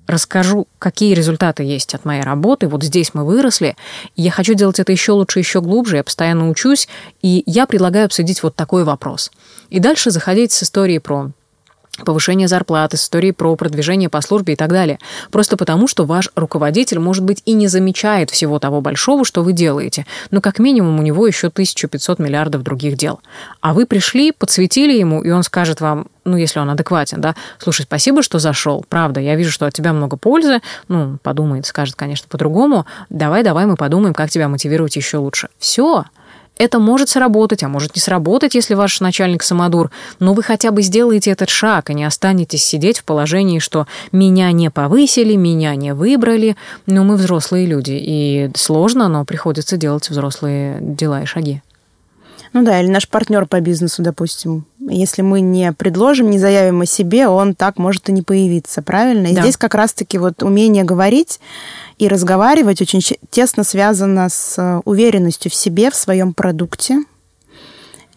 расскажу, 0.08 0.68
какие 0.80 1.14
результаты 1.14 1.64
есть 1.64 1.94
от 1.94 2.06
моей 2.06 2.22
работы. 2.22 2.68
Вот 2.68 2.84
здесь 2.84 3.14
мы 3.14 3.26
выросли, 3.26 3.76
я 4.16 4.32
хочу 4.32 4.54
делать 4.54 4.80
это 4.80 4.92
еще 4.92 5.12
лучше, 5.12 5.40
еще 5.40 5.62
глубже, 5.62 5.98
я 5.98 6.04
постоянно 6.04 6.50
учусь, 6.50 6.88
и 7.22 7.44
я 7.46 7.68
предлагаю 7.68 8.06
обсудить 8.06 8.42
вот 8.42 8.56
такой 8.56 8.86
вопрос. 8.86 9.32
И 9.70 9.80
дальше 9.80 10.12
заходить 10.12 10.54
с 10.54 10.64
историей 10.64 11.00
про 11.00 11.32
повышение 12.06 12.48
зарплаты, 12.48 12.98
с 12.98 13.04
историей 13.04 13.32
про 13.32 13.56
продвижение 13.56 14.10
по 14.10 14.22
службе 14.22 14.54
и 14.54 14.56
так 14.56 14.70
далее. 14.70 15.00
Просто 15.32 15.58
потому, 15.58 15.88
что 15.88 16.06
ваш 16.06 16.30
руководитель, 16.36 17.00
может 17.00 17.24
быть, 17.24 17.42
и 17.46 17.54
не 17.54 17.68
замечает 17.68 18.30
всего 18.30 18.60
того 18.60 18.82
большого, 18.82 19.26
что 19.26 19.44
вы 19.44 19.54
делаете, 19.54 20.06
но 20.32 20.42
как 20.42 20.60
минимум 20.60 21.00
у 21.00 21.02
него 21.02 21.28
еще 21.28 21.48
1500 21.48 22.20
миллиардов 22.20 22.64
других 22.64 22.98
дел. 22.98 23.20
А 23.62 23.74
вы 23.74 23.86
пришли, 23.86 24.32
подсветили 24.32 24.98
ему, 24.98 25.22
и 25.22 25.30
он 25.30 25.44
скажет 25.44 25.82
вам, 25.82 26.08
ну, 26.26 26.36
если 26.36 26.60
он 26.60 26.70
адекватен, 26.70 27.22
да, 27.22 27.36
слушай, 27.58 27.84
спасибо, 27.84 28.22
что 28.22 28.40
зашел, 28.40 28.86
правда, 28.90 29.22
я 29.22 29.36
вижу, 29.36 29.52
что 29.52 29.66
от 29.66 29.74
тебя 29.74 29.94
много 29.94 30.18
пользы, 30.18 30.60
ну, 30.90 31.18
подумает, 31.24 31.66
скажет, 31.66 31.96
конечно, 31.96 32.28
по-другому, 32.30 32.86
давай, 33.10 33.44
давай 33.44 33.66
мы 33.66 33.78
подумаем, 33.78 34.14
как 34.14 34.30
тебя 34.30 34.50
мотивировать 34.50 34.96
еще 34.98 35.18
лучше. 35.18 35.48
Все, 35.58 36.04
это 36.58 36.80
может 36.80 37.10
сработать, 37.10 37.64
а 37.64 37.68
может 37.68 37.96
не 37.96 38.02
сработать, 38.02 38.56
если 38.56 38.74
ваш 38.74 39.00
начальник 39.00 39.44
самодур, 39.44 39.92
но 40.20 40.34
вы 40.34 40.44
хотя 40.44 40.72
бы 40.72 40.82
сделаете 40.82 41.32
этот 41.32 41.50
шаг, 41.50 41.90
и 41.90 41.94
не 41.94 42.04
останетесь 42.04 42.64
сидеть 42.64 43.00
в 43.00 43.04
положении, 43.04 43.60
что 43.60 43.88
меня 44.12 44.52
не 44.52 44.70
повысили, 44.70 45.36
меня 45.36 45.76
не 45.76 45.94
выбрали. 45.94 46.56
Но 46.86 47.04
мы 47.04 47.16
взрослые 47.16 47.66
люди, 47.66 47.98
и 48.00 48.50
сложно, 48.56 49.08
но 49.08 49.26
приходится 49.26 49.78
делать 49.78 50.10
взрослые 50.10 50.80
дела 50.82 51.24
и 51.24 51.26
шаги. 51.26 51.62
Ну 52.54 52.64
да, 52.64 52.80
или 52.80 52.90
наш 52.90 53.08
партнер 53.08 53.46
по 53.46 53.60
бизнесу, 53.60 54.02
допустим. 54.02 54.66
Если 54.90 55.22
мы 55.22 55.42
не 55.42 55.74
предложим, 55.74 56.30
не 56.30 56.40
заявим 56.40 56.82
о 56.82 56.86
себе, 56.86 57.28
он 57.28 57.56
так 57.56 57.78
может 57.78 58.08
и 58.10 58.14
не 58.14 58.22
появиться, 58.22 58.82
правильно? 58.82 59.28
И 59.28 59.36
да. 59.36 59.42
здесь 59.42 59.58
как 59.58 59.76
раз-таки 59.76 60.18
вот 60.18 60.44
умение 60.44 60.84
говорить 60.84 61.40
и 61.98 62.08
разговаривать 62.08 62.82
очень 62.82 63.02
тесно 63.30 63.64
связано 63.64 64.30
с 64.30 64.58
э, 64.58 64.82
уверенностью 64.86 65.52
в 65.52 65.56
себе, 65.56 65.92
в 65.92 65.96
своем 65.96 66.34
продукте. 66.34 67.04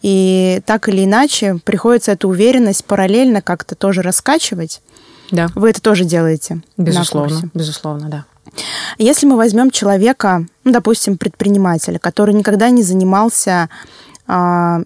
И 0.01 0.61
так 0.65 0.87
или 0.89 1.03
иначе 1.03 1.59
приходится 1.63 2.13
эту 2.13 2.29
уверенность 2.29 2.85
параллельно 2.85 3.41
как-то 3.41 3.75
тоже 3.75 4.01
раскачивать. 4.01 4.81
Да. 5.29 5.49
Вы 5.55 5.69
это 5.69 5.81
тоже 5.81 6.05
делаете. 6.05 6.61
Безусловно, 6.77 7.49
безусловно, 7.53 8.09
да. 8.09 8.25
Если 8.97 9.25
мы 9.25 9.37
возьмем 9.37 9.71
человека, 9.71 10.45
ну, 10.63 10.71
допустим, 10.71 11.17
предпринимателя, 11.17 11.99
который 11.99 12.33
никогда 12.33 12.69
не 12.69 12.83
занимался 12.83 13.69
а, 14.27 14.81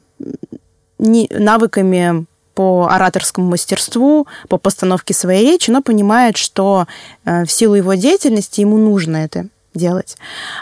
навыками 0.97 2.25
по 2.53 2.87
ораторскому 2.89 3.49
мастерству, 3.49 4.27
по 4.47 4.57
постановке 4.57 5.13
своей 5.13 5.45
речи, 5.45 5.69
но 5.69 5.81
понимает, 5.81 6.37
что 6.37 6.87
э, 7.25 7.43
в 7.45 7.51
силу 7.51 7.75
его 7.75 7.93
деятельности 7.95 8.61
ему 8.61 8.77
нужно 8.77 9.17
это 9.17 9.47
делать. 9.75 10.17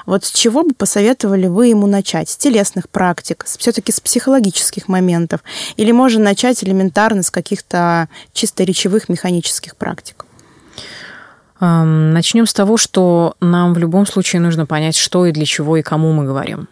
Вот 0.06 0.26
с 0.26 0.32
чего 0.32 0.64
бы 0.64 0.74
посоветовали 0.74 1.48
вы 1.48 1.68
ему 1.68 1.88
начать? 1.88 2.30
С 2.30 2.36
телесных 2.36 2.90
практик, 2.90 3.46
все-таки 3.46 3.92
с 3.92 4.00
психологических 4.00 4.88
моментов? 4.88 5.42
Или 5.78 5.92
можно 5.92 6.24
начать 6.24 6.64
элементарно 6.64 7.24
с 7.24 7.30
каких-то 7.30 8.10
чисто 8.34 8.64
речевых 8.64 9.10
механических 9.10 9.76
практик? 9.76 10.26
Начнем 11.60 12.46
с 12.46 12.54
того, 12.54 12.76
что 12.76 13.36
нам 13.40 13.74
в 13.74 13.78
любом 13.78 14.06
случае 14.06 14.42
нужно 14.42 14.66
понять, 14.66 14.98
что 14.98 15.26
и 15.26 15.32
для 15.32 15.46
чего 15.46 15.78
и 15.78 15.82
кому 15.82 16.12
мы 16.12 16.26
говорим. 16.26 16.68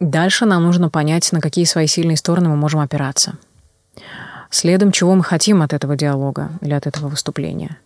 Дальше 0.00 0.44
нам 0.44 0.62
нужно 0.62 0.90
понять, 0.90 1.32
на 1.32 1.40
какие 1.40 1.64
свои 1.64 1.86
сильные 1.86 2.16
стороны 2.16 2.48
мы 2.48 2.56
можем 2.56 2.80
опираться. 2.80 3.34
Следом, 4.50 4.92
чего 4.92 5.14
мы 5.14 5.24
хотим 5.24 5.62
от 5.62 5.72
этого 5.72 5.96
диалога 5.96 6.50
или 6.60 6.72
от 6.72 6.86
этого 6.86 7.08
выступления. 7.08 7.78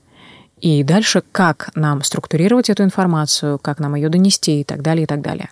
И 0.61 0.83
дальше, 0.85 1.23
как 1.33 1.71
нам 1.75 2.03
структурировать 2.03 2.69
эту 2.69 2.83
информацию, 2.83 3.59
как 3.59 3.79
нам 3.79 3.95
ее 3.95 4.11
донести 4.11 4.61
и 4.61 4.65
так 4.65 4.83
далее, 4.83 5.05
и 5.05 5.07
так 5.07 5.23
далее. 5.23 5.49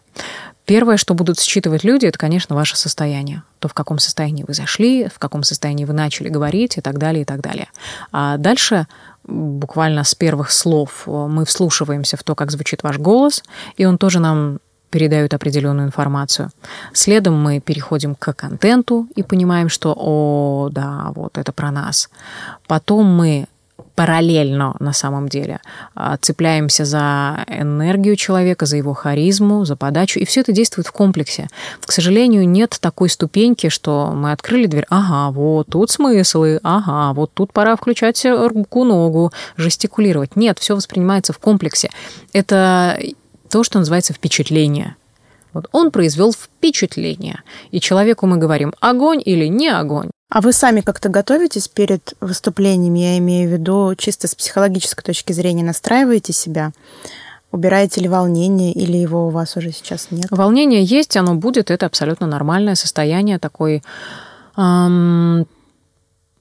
Первое, 0.67 0.99
что 0.99 1.15
будут 1.15 1.41
считывать 1.41 1.83
люди, 1.83 2.05
это, 2.05 2.19
конечно, 2.19 2.55
ваше 2.55 2.77
состояние. 2.77 3.43
То, 3.59 3.69
в 3.69 3.75
каком 3.75 3.99
состоянии 3.99 4.45
вы 4.47 4.53
зашли, 4.53 5.09
в 5.09 5.19
каком 5.19 5.45
состоянии 5.45 5.87
вы 5.87 5.95
начали 5.95 6.29
говорить 6.29 6.77
и 6.77 6.83
так 6.83 6.99
далее, 6.99 7.23
и 7.23 7.25
так 7.25 7.41
далее. 7.41 7.69
А 8.13 8.37
дальше 8.37 8.87
буквально 9.25 10.05
с 10.05 10.15
первых 10.15 10.51
слов 10.51 11.07
мы 11.07 11.47
вслушиваемся 11.47 12.19
в 12.19 12.23
то, 12.23 12.35
как 12.35 12.51
звучит 12.51 12.83
ваш 12.83 12.99
голос, 12.99 13.43
и 13.79 13.87
он 13.87 13.97
тоже 13.97 14.21
нам 14.21 14.59
передают 14.91 15.35
определенную 15.35 15.87
информацию. 15.87 16.51
Следом 16.93 17.41
мы 17.41 17.61
переходим 17.61 18.15
к 18.15 18.33
контенту 18.33 19.07
и 19.17 19.23
понимаем, 19.23 19.69
что, 19.69 19.95
о, 19.97 20.69
да, 20.71 21.13
вот 21.15 21.39
это 21.39 21.53
про 21.53 21.71
нас. 21.71 22.09
Потом 22.67 23.07
мы 23.07 23.47
параллельно 23.99 24.77
на 24.79 24.93
самом 24.93 25.29
деле. 25.29 25.59
А, 25.97 26.17
цепляемся 26.19 26.85
за 26.85 27.45
энергию 27.49 28.15
человека, 28.15 28.65
за 28.65 28.77
его 28.77 28.95
харизму, 28.95 29.65
за 29.65 29.75
подачу, 29.75 30.21
и 30.21 30.25
все 30.25 30.43
это 30.43 30.53
действует 30.53 30.87
в 30.87 30.93
комплексе. 30.93 31.49
К 31.85 31.91
сожалению, 31.91 32.49
нет 32.49 32.79
такой 32.81 33.09
ступеньки, 33.09 33.69
что 33.71 34.13
мы 34.15 34.31
открыли 34.31 34.67
дверь, 34.67 34.87
ага, 34.89 35.33
вот 35.33 35.67
тут 35.69 35.91
смыслы, 35.91 36.61
ага, 36.63 37.13
вот 37.13 37.33
тут 37.35 37.53
пора 37.53 37.75
включать 37.75 38.25
руку-ногу, 38.25 39.33
жестикулировать. 39.57 40.37
Нет, 40.37 40.61
все 40.61 40.77
воспринимается 40.77 41.33
в 41.33 41.41
комплексе. 41.41 41.91
Это 42.33 43.01
то, 43.49 43.65
что 43.65 43.79
называется 43.79 44.13
впечатление. 44.13 44.97
Вот 45.53 45.69
он 45.73 45.91
произвел 45.91 46.33
впечатление. 46.33 47.43
И 47.71 47.81
человеку 47.81 48.27
мы 48.27 48.37
говорим, 48.37 48.75
огонь 48.81 49.23
или 49.25 49.47
не 49.47 49.69
огонь. 49.69 50.11
А 50.31 50.43
вы 50.43 50.53
сами 50.53 50.83
как-то 50.83 51.09
готовитесь 51.09 51.69
перед 51.69 52.13
выступлением, 52.21 52.95
я 52.95 53.17
имею 53.19 53.49
в 53.49 53.53
виду 53.53 53.95
чисто 53.97 54.29
с 54.29 54.35
психологической 54.35 55.03
точки 55.03 55.33
зрения, 55.33 55.65
настраиваете 55.65 56.35
себя? 56.35 56.73
Убираете 57.51 58.03
ли 58.03 58.09
волнение 58.09 58.73
или 58.73 58.99
его 58.99 59.29
у 59.29 59.31
вас 59.31 59.57
уже 59.57 59.73
сейчас 59.73 60.09
нет? 60.11 60.27
Волнение 60.31 60.85
есть, 60.85 61.17
оно 61.17 61.35
будет, 61.35 61.71
это 61.71 61.87
абсолютно 61.87 62.27
нормальное 62.27 62.75
состояние, 62.75 63.39
такой 63.39 63.83
эм, 64.59 65.47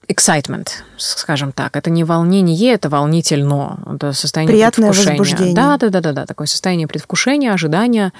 excitement, 0.07 0.67
скажем 0.97 1.51
так. 1.51 1.75
Это 1.75 1.89
не 1.89 2.03
волнение, 2.03 2.73
это 2.73 2.89
волнительно. 2.89 3.79
Это 3.95 4.13
состояние 4.13 4.53
Приятное 4.53 4.89
предвкушения. 4.89 5.19
возбуждение. 5.19 5.55
Да, 5.55 5.77
да, 5.77 5.89
да, 5.89 6.01
да, 6.01 6.13
да. 6.13 6.25
Такое 6.25 6.47
состояние 6.47 6.87
предвкушения, 6.87 7.53
ожидания 7.53 8.13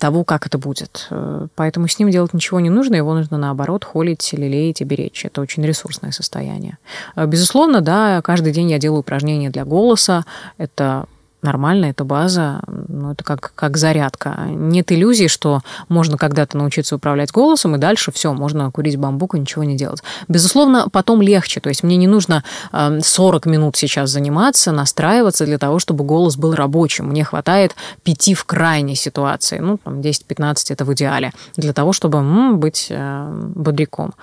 того, 0.00 0.24
как 0.24 0.46
это 0.46 0.58
будет. 0.58 1.06
Э, 1.10 1.46
поэтому 1.54 1.86
с 1.86 1.98
ним 1.98 2.10
делать 2.10 2.34
ничего 2.34 2.60
не 2.60 2.70
нужно, 2.70 2.96
его 2.96 3.14
нужно 3.14 3.38
наоборот 3.38 3.84
холить, 3.84 4.32
лелеять 4.32 4.80
и 4.80 4.84
беречь. 4.84 5.24
Это 5.24 5.40
очень 5.40 5.64
ресурсное 5.64 6.10
состояние. 6.10 6.78
Э, 7.14 7.26
безусловно, 7.26 7.80
да, 7.80 8.20
каждый 8.22 8.52
день 8.52 8.70
я 8.70 8.78
делаю 8.78 9.00
упражнения 9.00 9.50
для 9.50 9.64
голоса. 9.64 10.24
Это 10.56 11.06
нормально, 11.42 11.86
это 11.86 12.04
база, 12.04 12.60
ну, 12.88 13.12
это 13.12 13.24
как, 13.24 13.52
как 13.54 13.76
зарядка. 13.76 14.36
Нет 14.48 14.90
иллюзий, 14.92 15.28
что 15.28 15.60
можно 15.88 16.16
когда-то 16.18 16.56
научиться 16.56 16.96
управлять 16.96 17.30
голосом, 17.30 17.76
и 17.76 17.78
дальше 17.78 18.12
все, 18.12 18.32
можно 18.32 18.70
курить 18.70 18.96
бамбук 18.96 19.34
и 19.34 19.40
ничего 19.40 19.64
не 19.64 19.76
делать. 19.76 20.02
Безусловно, 20.26 20.88
потом 20.90 21.22
легче, 21.22 21.60
то 21.60 21.68
есть 21.68 21.82
мне 21.82 21.96
не 21.96 22.06
нужно 22.06 22.42
40 22.72 23.46
эм, 23.46 23.52
минут 23.52 23.76
сейчас 23.76 24.10
заниматься, 24.10 24.72
настраиваться 24.72 25.44
для 25.44 25.58
того, 25.58 25.78
чтобы 25.78 26.04
голос 26.04 26.36
был 26.36 26.54
рабочим. 26.54 27.08
Мне 27.08 27.24
хватает 27.24 27.74
пяти 28.02 28.34
в 28.34 28.44
крайней 28.44 28.96
ситуации, 28.96 29.58
ну, 29.58 29.78
там 29.78 30.00
10-15 30.00 30.54
это 30.70 30.84
в 30.84 30.92
идеале, 30.94 31.32
для 31.56 31.72
того, 31.72 31.92
чтобы 31.92 32.18
м, 32.18 32.58
быть 32.58 32.88
э, 32.90 33.50
бодряком 33.54 34.14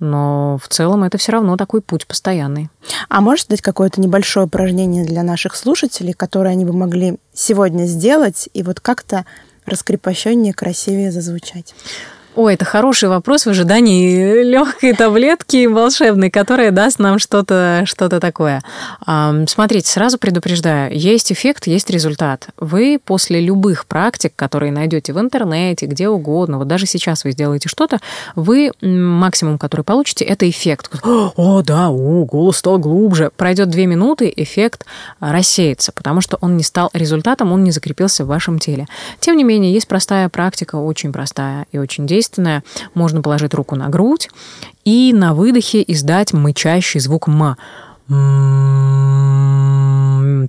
но 0.00 0.58
в 0.62 0.68
целом 0.68 1.04
это 1.04 1.18
все 1.18 1.32
равно 1.32 1.56
такой 1.56 1.80
путь 1.80 2.06
постоянный. 2.06 2.68
А 3.08 3.20
можешь 3.20 3.46
дать 3.46 3.62
какое-то 3.62 4.00
небольшое 4.00 4.46
упражнение 4.46 5.04
для 5.04 5.22
наших 5.22 5.56
слушателей, 5.56 6.12
которое 6.12 6.50
они 6.50 6.64
бы 6.64 6.72
могли 6.72 7.18
сегодня 7.32 7.84
сделать 7.84 8.48
и 8.54 8.62
вот 8.62 8.80
как-то 8.80 9.24
раскрепощеннее, 9.66 10.52
красивее 10.52 11.10
зазвучать? 11.10 11.74
Ой, 12.36 12.54
это 12.54 12.64
хороший 12.64 13.08
вопрос 13.08 13.46
в 13.46 13.50
ожидании 13.50 14.42
легкой 14.42 14.92
таблетки 14.94 15.66
волшебной, 15.66 16.30
которая 16.30 16.72
даст 16.72 16.98
нам 16.98 17.20
что-то 17.20 17.84
что 17.86 18.08
такое. 18.08 18.60
Смотрите, 19.46 19.88
сразу 19.88 20.18
предупреждаю, 20.18 20.92
есть 20.92 21.30
эффект, 21.30 21.68
есть 21.68 21.90
результат. 21.90 22.48
Вы 22.58 22.98
после 23.02 23.40
любых 23.40 23.86
практик, 23.86 24.32
которые 24.34 24.72
найдете 24.72 25.12
в 25.12 25.20
интернете, 25.20 25.86
где 25.86 26.08
угодно, 26.08 26.58
вот 26.58 26.66
даже 26.66 26.86
сейчас 26.86 27.22
вы 27.22 27.30
сделаете 27.30 27.68
что-то, 27.68 28.00
вы 28.34 28.72
максимум, 28.82 29.56
который 29.56 29.82
получите, 29.82 30.24
это 30.24 30.50
эффект. 30.50 30.90
О, 31.04 31.62
да, 31.62 31.90
о, 31.90 32.24
голос 32.24 32.56
стал 32.56 32.78
глубже. 32.78 33.30
Пройдет 33.36 33.70
две 33.70 33.86
минуты, 33.86 34.32
эффект 34.34 34.86
рассеется, 35.20 35.92
потому 35.92 36.20
что 36.20 36.36
он 36.40 36.56
не 36.56 36.64
стал 36.64 36.90
результатом, 36.94 37.52
он 37.52 37.62
не 37.62 37.70
закрепился 37.70 38.24
в 38.24 38.28
вашем 38.28 38.58
теле. 38.58 38.88
Тем 39.20 39.36
не 39.36 39.44
менее, 39.44 39.72
есть 39.72 39.86
простая 39.86 40.28
практика, 40.28 40.74
очень 40.76 41.12
простая 41.12 41.66
и 41.70 41.78
очень 41.78 42.06
действенная, 42.06 42.23
естественное. 42.24 42.62
Можно 42.94 43.22
положить 43.22 43.54
руку 43.54 43.76
на 43.76 43.88
грудь 43.88 44.30
и 44.84 45.12
на 45.14 45.34
выдохе 45.34 45.84
издать 45.86 46.32
мычащий 46.32 47.00
звук 47.00 47.28
«м» 47.28 47.56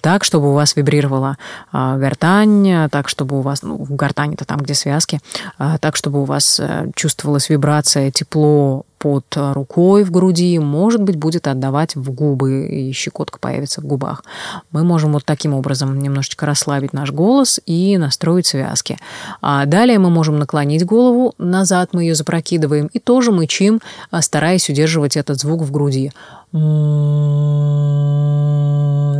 так, 0.01 0.23
чтобы 0.23 0.51
у 0.51 0.53
вас 0.53 0.75
вибрировала 0.75 1.37
а, 1.71 1.97
гортань, 1.97 2.89
так, 2.91 3.07
чтобы 3.07 3.39
у 3.39 3.41
вас, 3.41 3.63
ну, 3.63 3.77
гортань 3.89 4.33
это 4.33 4.43
там, 4.45 4.59
где 4.59 4.73
связки, 4.73 5.19
а, 5.57 5.77
так, 5.77 5.95
чтобы 5.95 6.21
у 6.21 6.25
вас 6.25 6.59
э, 6.59 6.91
чувствовалась 6.95 7.49
вибрация, 7.49 8.11
тепло 8.11 8.85
под 9.05 9.37
рукой 9.37 10.03
в 10.03 10.09
груди, 10.09 10.57
может 10.57 11.03
быть, 11.03 11.15
будет 11.15 11.47
отдавать 11.47 11.95
в 11.95 12.11
губы, 12.11 12.65
и 12.65 12.91
щекотка 12.91 13.37
появится 13.37 13.79
в 13.79 13.85
губах. 13.85 14.23
Мы 14.71 14.83
можем 14.83 15.13
вот 15.13 15.23
таким 15.23 15.53
образом 15.53 15.99
немножечко 15.99 16.47
расслабить 16.47 16.91
наш 16.91 17.11
голос 17.11 17.59
и 17.67 17.99
настроить 17.99 18.47
связки. 18.47 18.97
А 19.43 19.67
далее 19.67 19.99
мы 19.99 20.09
можем 20.09 20.39
наклонить 20.39 20.83
голову 20.87 21.35
назад, 21.37 21.89
мы 21.91 22.01
ее 22.01 22.15
запрокидываем 22.15 22.87
и 22.87 22.97
тоже 22.97 23.31
мычим, 23.31 23.79
а, 24.09 24.23
стараясь 24.23 24.67
удерживать 24.71 25.17
этот 25.17 25.39
звук 25.39 25.61
в 25.61 25.69
груди 25.69 26.11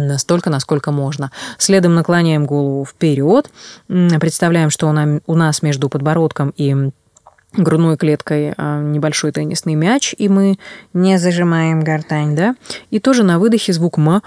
настолько, 0.07 0.49
насколько 0.49 0.91
можно. 0.91 1.31
Следом 1.59 1.93
наклоняем 1.93 2.45
голову 2.45 2.85
вперед, 2.85 3.51
представляем, 3.87 4.69
что 4.71 4.87
у 5.27 5.35
нас 5.35 5.61
между 5.61 5.89
подбородком 5.89 6.53
и 6.55 6.91
грудной 7.57 7.97
клеткой 7.97 8.53
а, 8.57 8.81
небольшой 8.81 9.31
теннисный 9.31 9.75
мяч, 9.75 10.13
и 10.17 10.29
мы 10.29 10.57
не 10.93 11.17
зажимаем 11.17 11.81
гортань, 11.81 12.35
да? 12.35 12.55
И 12.89 12.99
тоже 12.99 13.23
на 13.23 13.39
выдохе 13.39 13.73
звук 13.73 13.97
«м». 13.97 14.21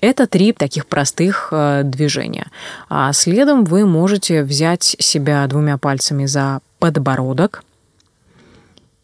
Это 0.00 0.26
три 0.26 0.52
таких 0.52 0.86
простых 0.86 1.48
э, 1.50 1.80
движения. 1.82 2.48
А 2.90 3.10
следом 3.14 3.64
вы 3.64 3.86
можете 3.86 4.42
взять 4.42 4.96
себя 4.98 5.46
двумя 5.46 5.78
пальцами 5.78 6.26
за 6.26 6.60
подбородок 6.78 7.64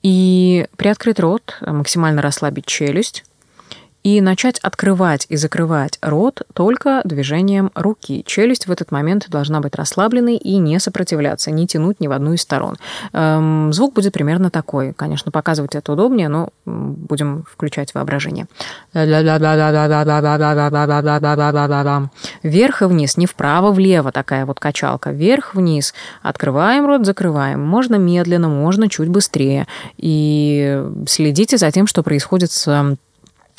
и 0.03 0.67
приоткрыть 0.77 1.19
рот, 1.19 1.57
максимально 1.63 2.21
расслабить 2.21 2.67
челюсть, 2.67 3.25
и 4.03 4.21
начать 4.21 4.59
открывать 4.61 5.27
и 5.29 5.37
закрывать 5.37 5.99
рот 6.03 6.43
только 6.55 7.03
движением 7.05 7.71
руки. 7.75 8.23
Челюсть 8.27 8.67
в 8.67 8.73
этот 8.73 8.91
момент 8.91 9.27
должна 9.29 9.61
быть 9.61 9.77
расслабленной 9.77 10.37
и 10.37 10.57
не 10.59 10.79
сопротивляться, 10.79 11.51
не 11.51 11.67
тянуть 11.67 12.01
ни 12.01 12.07
в 12.07 12.13
одну 12.13 12.33
из 12.33 12.43
сторон. 12.43 12.77
Эм, 13.13 13.73
звук 13.73 13.95
будет 13.95 14.13
примерно 14.13 14.51
такой. 14.51 14.93
Конечно, 14.95 15.31
показывать 15.31 15.75
это 15.75 15.93
удобнее, 15.93 16.29
но 16.29 16.51
будем 16.65 17.45
включать 17.51 17.95
воображение. 17.95 18.47
Вверх 22.43 22.83
и 22.83 22.87
вниз, 22.87 23.17
не 23.17 23.27
вправо-влево 23.27 24.13
такая 24.13 24.47
вот 24.47 24.61
качалка. 24.61 25.11
Вверх-вниз. 25.11 25.95
Открываем 26.23 26.87
рот, 26.87 27.05
закрываем. 27.05 27.61
Можно 27.61 27.97
медленно, 27.97 28.49
можно 28.49 28.89
чуть 28.89 29.09
быстрее. 29.09 29.67
И 29.97 30.83
следите 31.07 31.59
за 31.59 31.71
тем, 31.71 31.87
что 31.87 32.03
происходит 32.03 32.51
с 32.51 32.97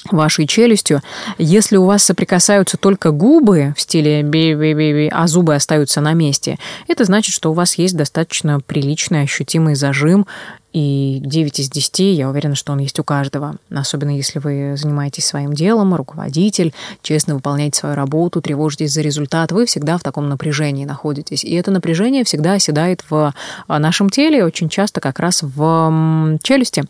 вашей 0.10 0.48
челюстью. 0.48 1.02
Если 1.38 1.78
у 1.78 1.86
вас 1.86 2.04
соприкасаются 2.04 2.78
только 2.78 3.12
губы 3.12 3.74
в 3.78 3.82
стиле 3.82 4.24
би-би-би, 4.24 5.10
а 5.12 5.28
зубы 5.28 5.54
остаются 5.54 6.02
на 6.02 6.14
месте, 6.14 6.58
это 6.88 7.06
значит, 7.06 7.36
что 7.36 7.52
у 7.52 7.54
вас 7.54 7.76
есть 7.76 7.96
достаточно 7.96 8.60
приличный 8.60 9.22
ощутимый 9.22 9.76
зажим, 9.76 10.26
и 10.74 11.20
9 11.22 11.60
из 11.60 11.70
10, 11.70 12.18
я 12.18 12.30
уверена, 12.30 12.56
что 12.56 12.72
он 12.72 12.80
есть 12.80 12.98
у 12.98 13.04
каждого. 13.04 13.58
Особенно 13.70 14.16
если 14.16 14.40
вы 14.40 14.76
занимаетесь 14.78 15.26
своим 15.26 15.52
делом, 15.52 15.94
руководитель, 15.94 16.74
честно 17.02 17.36
выполняете 17.36 17.78
свою 17.78 17.96
работу, 17.96 18.42
тревожитесь 18.42 18.94
за 18.94 19.02
результат, 19.02 19.52
вы 19.52 19.66
всегда 19.66 19.98
в 19.98 20.02
таком 20.02 20.30
напряжении 20.30 20.86
находитесь. 20.86 21.44
И 21.44 21.54
это 21.56 21.72
напряжение 21.72 22.24
всегда 22.24 22.54
оседает 22.54 23.04
в 23.10 23.34
нашем 23.68 24.10
теле, 24.10 24.46
очень 24.46 24.70
часто 24.70 25.02
как 25.02 25.20
раз 25.20 25.44
в 25.44 26.40
челюсти. 26.42 26.86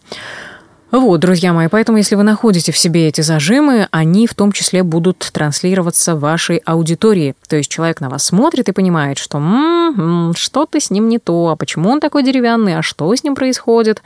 Вот, 0.92 1.22
друзья 1.22 1.54
мои, 1.54 1.70
поэтому 1.70 2.00
если 2.00 2.16
вы 2.16 2.24
находите 2.24 2.74
в 2.74 2.78
себе 2.78 3.08
эти 3.08 3.22
зажимы, 3.22 3.88
они 3.92 4.28
в 4.28 4.36
том 4.36 4.52
числе 4.52 4.84
будут 4.84 5.20
транслироваться 5.20 6.18
вашей 6.18 6.58
аудитории. 6.58 7.34
То 7.48 7.56
есть 7.56 7.72
человек 7.72 8.02
на 8.02 8.10
вас 8.10 8.26
смотрит 8.26 8.68
и 8.68 8.74
понимает, 8.74 9.18
что 9.18 9.38
м-м, 9.38 10.34
что-то 10.36 10.82
с 10.82 10.90
ним 10.90 11.08
не 11.08 11.18
то, 11.18 11.48
а 11.48 11.56
почему 11.56 11.90
он 11.92 12.02
такой 12.02 12.24
деревянный, 12.24 12.78
а 12.78 12.82
что 12.82 13.16
с 13.16 13.24
ним 13.24 13.36
происходит. 13.36 14.04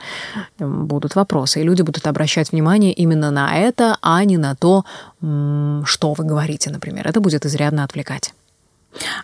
Будут 0.60 1.16
вопросы, 1.16 1.60
и 1.60 1.64
люди 1.64 1.82
будут 1.82 2.06
обращать 2.06 2.52
внимание 2.52 2.92
именно 2.92 3.32
на 3.32 3.58
это, 3.58 3.98
а 4.00 4.22
не 4.24 4.38
на 4.38 4.54
то, 4.54 4.84
что 5.18 6.12
вы 6.12 6.24
говорите, 6.24 6.70
например. 6.70 7.08
Это 7.08 7.20
будет 7.20 7.44
изрядно 7.44 7.82
отвлекать. 7.82 8.32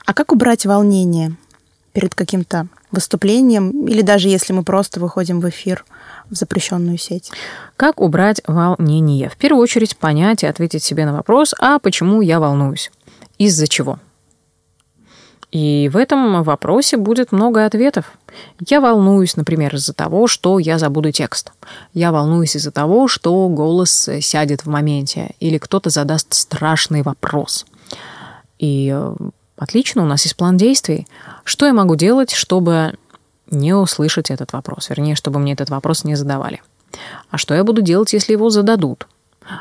А 0.05 0.14
как 0.14 0.33
убрать 0.33 0.66
волнение 0.66 1.37
перед 1.92 2.14
каким-то 2.14 2.66
выступлением 2.90 3.87
или 3.87 4.02
даже 4.02 4.28
если 4.28 4.52
мы 4.52 4.62
просто 4.62 5.00
выходим 5.00 5.40
в 5.40 5.48
эфир– 5.48 5.85
в 6.33 6.35
запрещенную 6.35 6.98
сеть. 6.98 7.31
Как 7.76 8.00
убрать 8.00 8.40
волнение? 8.46 9.28
В 9.28 9.37
первую 9.37 9.62
очередь 9.62 9.96
понять 9.96 10.42
и 10.42 10.46
ответить 10.46 10.83
себе 10.83 11.05
на 11.05 11.12
вопрос, 11.12 11.55
а 11.59 11.78
почему 11.78 12.20
я 12.22 12.40
волнуюсь? 12.40 12.90
Из-за 13.38 13.68
чего? 13.68 13.98
И 15.50 15.90
в 15.92 15.98
этом 15.98 16.42
вопросе 16.42 16.96
будет 16.96 17.31
много 17.31 17.66
ответов. 17.66 18.12
Я 18.66 18.81
волнуюсь, 18.81 19.37
например, 19.37 19.74
из-за 19.74 19.92
того, 19.92 20.26
что 20.26 20.59
я 20.59 20.78
забуду 20.78 21.12
текст. 21.12 21.52
Я 21.92 22.11
волнуюсь 22.11 22.57
из-за 22.57 22.70
того, 22.70 23.07
что 23.07 23.46
голос 23.50 24.09
сядет 24.22 24.64
в 24.64 24.68
моменте, 24.70 25.33
или 25.40 25.59
кто-то 25.59 25.90
задаст 25.90 26.33
страшный 26.33 27.02
вопрос. 27.02 27.66
И 28.59 28.90
э, 28.94 29.14
отлично, 29.62 30.03
у 30.03 30.07
нас 30.07 30.25
есть 30.25 30.37
план 30.37 30.57
действий. 30.57 31.07
Что 31.44 31.66
я 31.66 31.72
могу 31.72 31.96
делать, 31.96 32.33
чтобы 32.33 32.94
не 33.51 33.75
услышать 33.75 34.31
этот 34.31 34.53
вопрос? 34.53 34.90
Вернее, 34.90 35.14
чтобы 35.14 35.38
мне 35.38 35.53
этот 35.53 35.70
вопрос 35.70 36.05
не 36.05 36.14
задавали. 36.14 36.62
А 37.31 37.38
что 37.38 37.55
я 37.55 37.64
буду 37.64 37.83
делать, 37.83 38.12
если 38.12 38.33
его 38.33 38.51
зададут? 38.51 39.07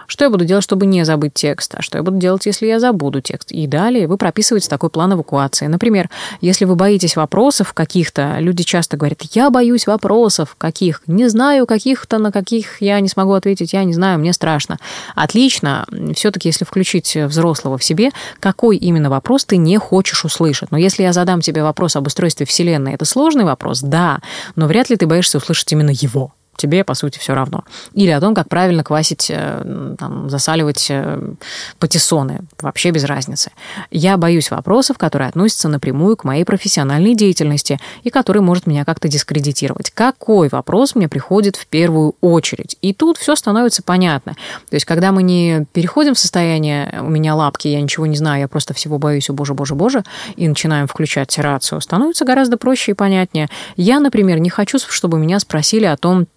Что 0.07 0.25
я 0.25 0.29
буду 0.29 0.45
делать, 0.45 0.63
чтобы 0.63 0.85
не 0.85 1.03
забыть 1.05 1.33
текст? 1.33 1.75
А 1.75 1.81
что 1.81 1.97
я 1.97 2.03
буду 2.03 2.17
делать, 2.17 2.45
если 2.45 2.67
я 2.67 2.79
забуду 2.79 3.21
текст? 3.21 3.51
И 3.51 3.67
далее 3.67 4.07
вы 4.07 4.17
прописываете 4.17 4.69
такой 4.69 4.89
план 4.89 5.13
эвакуации. 5.13 5.67
Например, 5.67 6.09
если 6.41 6.65
вы 6.65 6.75
боитесь 6.75 7.15
вопросов 7.15 7.73
каких-то, 7.73 8.37
люди 8.39 8.63
часто 8.63 8.97
говорят, 8.97 9.21
я 9.33 9.49
боюсь 9.49 9.87
вопросов 9.87 10.55
каких, 10.57 11.01
не 11.07 11.27
знаю 11.27 11.65
каких-то, 11.65 12.17
на 12.17 12.31
каких 12.31 12.81
я 12.81 12.99
не 12.99 13.07
смогу 13.07 13.33
ответить, 13.33 13.73
я 13.73 13.83
не 13.83 13.93
знаю, 13.93 14.19
мне 14.19 14.33
страшно. 14.33 14.77
Отлично. 15.15 15.85
Все-таки, 16.15 16.49
если 16.49 16.65
включить 16.65 17.15
взрослого 17.15 17.77
в 17.77 17.83
себе, 17.83 18.11
какой 18.39 18.77
именно 18.77 19.09
вопрос 19.09 19.45
ты 19.45 19.57
не 19.57 19.77
хочешь 19.77 20.25
услышать? 20.25 20.71
Но 20.71 20.77
если 20.77 21.03
я 21.03 21.13
задам 21.13 21.41
тебе 21.41 21.63
вопрос 21.63 21.95
об 21.95 22.07
устройстве 22.07 22.45
Вселенной, 22.45 22.93
это 22.93 23.05
сложный 23.05 23.43
вопрос? 23.43 23.81
Да. 23.81 24.19
Но 24.55 24.67
вряд 24.67 24.89
ли 24.89 24.95
ты 24.95 25.07
боишься 25.07 25.37
услышать 25.37 25.71
именно 25.71 25.91
его 25.91 26.33
тебе, 26.57 26.83
по 26.83 26.93
сути, 26.93 27.17
все 27.17 27.33
равно. 27.33 27.63
Или 27.93 28.11
о 28.11 28.19
том, 28.19 28.35
как 28.35 28.47
правильно 28.49 28.83
квасить, 28.83 29.27
э, 29.29 29.95
там, 29.97 30.29
засаливать 30.29 30.87
э, 30.89 31.33
патиссоны. 31.79 32.41
Вообще 32.61 32.91
без 32.91 33.03
разницы. 33.03 33.51
Я 33.89 34.17
боюсь 34.17 34.51
вопросов, 34.51 34.97
которые 34.97 35.29
относятся 35.29 35.69
напрямую 35.69 36.17
к 36.17 36.23
моей 36.23 36.43
профессиональной 36.43 37.15
деятельности 37.15 37.79
и 38.03 38.09
который 38.09 38.41
может 38.41 38.67
меня 38.67 38.85
как-то 38.85 39.07
дискредитировать. 39.07 39.89
Какой 39.91 40.49
вопрос 40.49 40.95
мне 40.95 41.09
приходит 41.09 41.55
в 41.55 41.65
первую 41.67 42.15
очередь? 42.21 42.77
И 42.81 42.93
тут 42.93 43.17
все 43.17 43.35
становится 43.35 43.81
понятно. 43.81 44.33
То 44.69 44.75
есть, 44.75 44.85
когда 44.85 45.11
мы 45.11 45.23
не 45.23 45.65
переходим 45.73 46.13
в 46.13 46.19
состояние 46.19 46.99
«у 47.01 47.09
меня 47.09 47.35
лапки, 47.35 47.67
я 47.67 47.81
ничего 47.81 48.05
не 48.05 48.17
знаю, 48.17 48.41
я 48.41 48.47
просто 48.47 48.73
всего 48.73 48.99
боюсь, 48.99 49.29
о 49.29 49.33
боже, 49.33 49.53
боже, 49.53 49.75
боже», 49.75 50.03
и 50.35 50.47
начинаем 50.47 50.87
включать 50.87 51.37
рацию, 51.39 51.81
становится 51.81 52.25
гораздо 52.25 52.57
проще 52.57 52.91
и 52.91 52.95
понятнее. 52.95 53.47
Я, 53.77 53.99
например, 53.99 54.39
не 54.39 54.49
хочу, 54.49 54.77
чтобы 54.79 55.17
меня 55.17 55.39
спросили 55.39 55.85
о 55.85 55.97
том, 55.97 56.27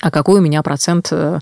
а 0.00 0.10
какой 0.10 0.40
у 0.40 0.42
меня 0.42 0.62
процент 0.62 1.08
э, 1.10 1.40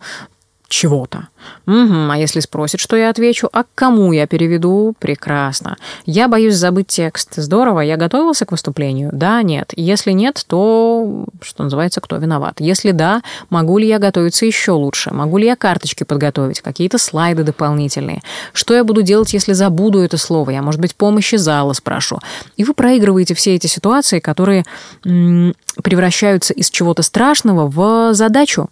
чего-то. 0.68 1.28
Угу, 1.66 2.10
а 2.10 2.16
если 2.16 2.40
спросит, 2.40 2.80
что 2.80 2.96
я 2.96 3.10
отвечу, 3.10 3.48
а 3.52 3.62
к 3.64 3.68
кому 3.74 4.12
я 4.12 4.26
переведу? 4.26 4.94
Прекрасно. 4.98 5.76
Я 6.04 6.28
боюсь 6.28 6.54
забыть 6.54 6.88
текст. 6.88 7.34
Здорово, 7.36 7.80
я 7.80 7.96
готовился 7.96 8.46
к 8.46 8.50
выступлению? 8.52 9.10
Да, 9.12 9.42
нет. 9.42 9.72
Если 9.76 10.12
нет, 10.12 10.44
то, 10.48 11.26
что 11.42 11.64
называется, 11.64 12.00
кто 12.00 12.16
виноват? 12.16 12.56
Если 12.60 12.90
да, 12.90 13.22
могу 13.48 13.78
ли 13.78 13.86
я 13.86 13.98
готовиться 13.98 14.44
еще 14.44 14.72
лучше? 14.72 15.12
Могу 15.14 15.38
ли 15.38 15.46
я 15.46 15.56
карточки 15.56 16.04
подготовить? 16.04 16.60
Какие-то 16.60 16.98
слайды 16.98 17.44
дополнительные? 17.44 18.22
Что 18.52 18.74
я 18.74 18.82
буду 18.82 19.02
делать, 19.02 19.32
если 19.32 19.52
забуду 19.52 20.00
это 20.00 20.16
слово? 20.18 20.50
Я, 20.50 20.62
может 20.62 20.80
быть, 20.80 20.96
помощи 20.96 21.36
зала 21.36 21.72
спрошу. 21.72 22.18
И 22.56 22.64
вы 22.64 22.74
проигрываете 22.74 23.34
все 23.34 23.54
эти 23.54 23.66
ситуации, 23.68 24.18
которые 24.18 24.64
м- 25.04 25.54
превращаются 25.82 26.52
из 26.52 26.70
чего-то 26.70 27.02
страшного 27.02 27.68
в 27.68 28.14
задачу. 28.14 28.68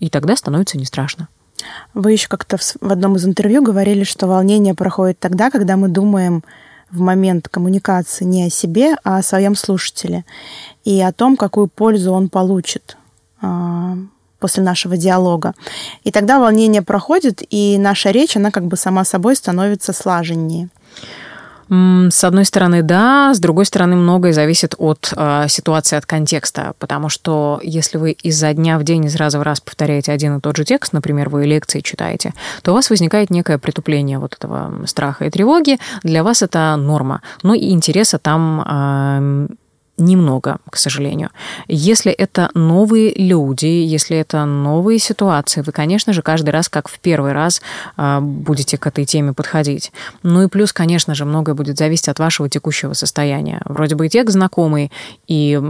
И 0.00 0.10
тогда 0.10 0.34
становится 0.36 0.76
не 0.76 0.84
страшно. 0.84 1.28
Вы 1.94 2.12
еще 2.12 2.28
как-то 2.28 2.56
в 2.56 2.90
одном 2.90 3.16
из 3.16 3.26
интервью 3.26 3.62
говорили, 3.62 4.04
что 4.04 4.26
волнение 4.26 4.74
проходит 4.74 5.18
тогда, 5.18 5.50
когда 5.50 5.76
мы 5.76 5.88
думаем 5.88 6.42
в 6.90 7.00
момент 7.00 7.48
коммуникации 7.48 8.24
не 8.24 8.46
о 8.46 8.50
себе, 8.50 8.96
а 9.04 9.18
о 9.18 9.22
своем 9.22 9.54
слушателе 9.54 10.24
и 10.84 11.00
о 11.00 11.12
том, 11.12 11.36
какую 11.36 11.68
пользу 11.68 12.12
он 12.12 12.28
получит 12.28 12.96
а, 13.40 13.96
после 14.38 14.62
нашего 14.62 14.96
диалога. 14.96 15.54
И 16.02 16.10
тогда 16.10 16.40
волнение 16.40 16.82
проходит, 16.82 17.42
и 17.48 17.76
наша 17.78 18.10
речь, 18.10 18.36
она 18.36 18.50
как 18.50 18.66
бы 18.66 18.76
сама 18.76 19.04
собой 19.04 19.36
становится 19.36 19.92
слаженнее. 19.92 20.68
С 21.72 22.24
одной 22.24 22.44
стороны, 22.44 22.82
да, 22.82 23.32
с 23.32 23.38
другой 23.38 23.64
стороны, 23.64 23.94
многое 23.94 24.32
зависит 24.32 24.74
от 24.78 25.12
э, 25.16 25.46
ситуации, 25.48 25.94
от 25.96 26.04
контекста, 26.04 26.72
потому 26.80 27.08
что 27.08 27.60
если 27.62 27.96
вы 27.96 28.10
изо 28.10 28.52
дня 28.52 28.76
в 28.76 28.82
день 28.82 29.04
из 29.04 29.14
раза 29.14 29.38
в 29.38 29.42
раз 29.42 29.60
повторяете 29.60 30.10
один 30.10 30.38
и 30.38 30.40
тот 30.40 30.56
же 30.56 30.64
текст, 30.64 30.92
например, 30.92 31.28
вы 31.28 31.46
лекции 31.46 31.78
читаете, 31.78 32.34
то 32.62 32.72
у 32.72 32.74
вас 32.74 32.90
возникает 32.90 33.30
некое 33.30 33.58
притупление 33.58 34.18
вот 34.18 34.34
этого 34.34 34.84
страха 34.86 35.26
и 35.26 35.30
тревоги. 35.30 35.78
Для 36.02 36.24
вас 36.24 36.42
это 36.42 36.74
норма. 36.76 37.22
Но 37.44 37.54
и 37.54 37.70
интереса 37.70 38.18
там 38.18 38.64
э, 38.66 39.54
немного, 40.00 40.58
к 40.68 40.76
сожалению. 40.76 41.30
Если 41.68 42.10
это 42.10 42.50
новые 42.54 43.12
люди, 43.14 43.66
если 43.66 44.16
это 44.16 44.44
новые 44.44 44.98
ситуации, 44.98 45.62
вы, 45.62 45.72
конечно 45.72 46.12
же, 46.12 46.22
каждый 46.22 46.50
раз, 46.50 46.68
как 46.68 46.88
в 46.88 46.98
первый 46.98 47.32
раз, 47.32 47.62
а, 47.96 48.20
будете 48.20 48.78
к 48.78 48.86
этой 48.86 49.04
теме 49.04 49.32
подходить. 49.32 49.92
Ну 50.22 50.42
и 50.42 50.48
плюс, 50.48 50.72
конечно 50.72 51.14
же, 51.14 51.24
многое 51.24 51.54
будет 51.54 51.78
зависеть 51.78 52.08
от 52.08 52.18
вашего 52.18 52.48
текущего 52.48 52.94
состояния. 52.94 53.60
Вроде 53.64 53.94
бы 53.94 54.06
и 54.06 54.08
текст 54.08 54.34
знакомый, 54.34 54.90
и 55.26 55.60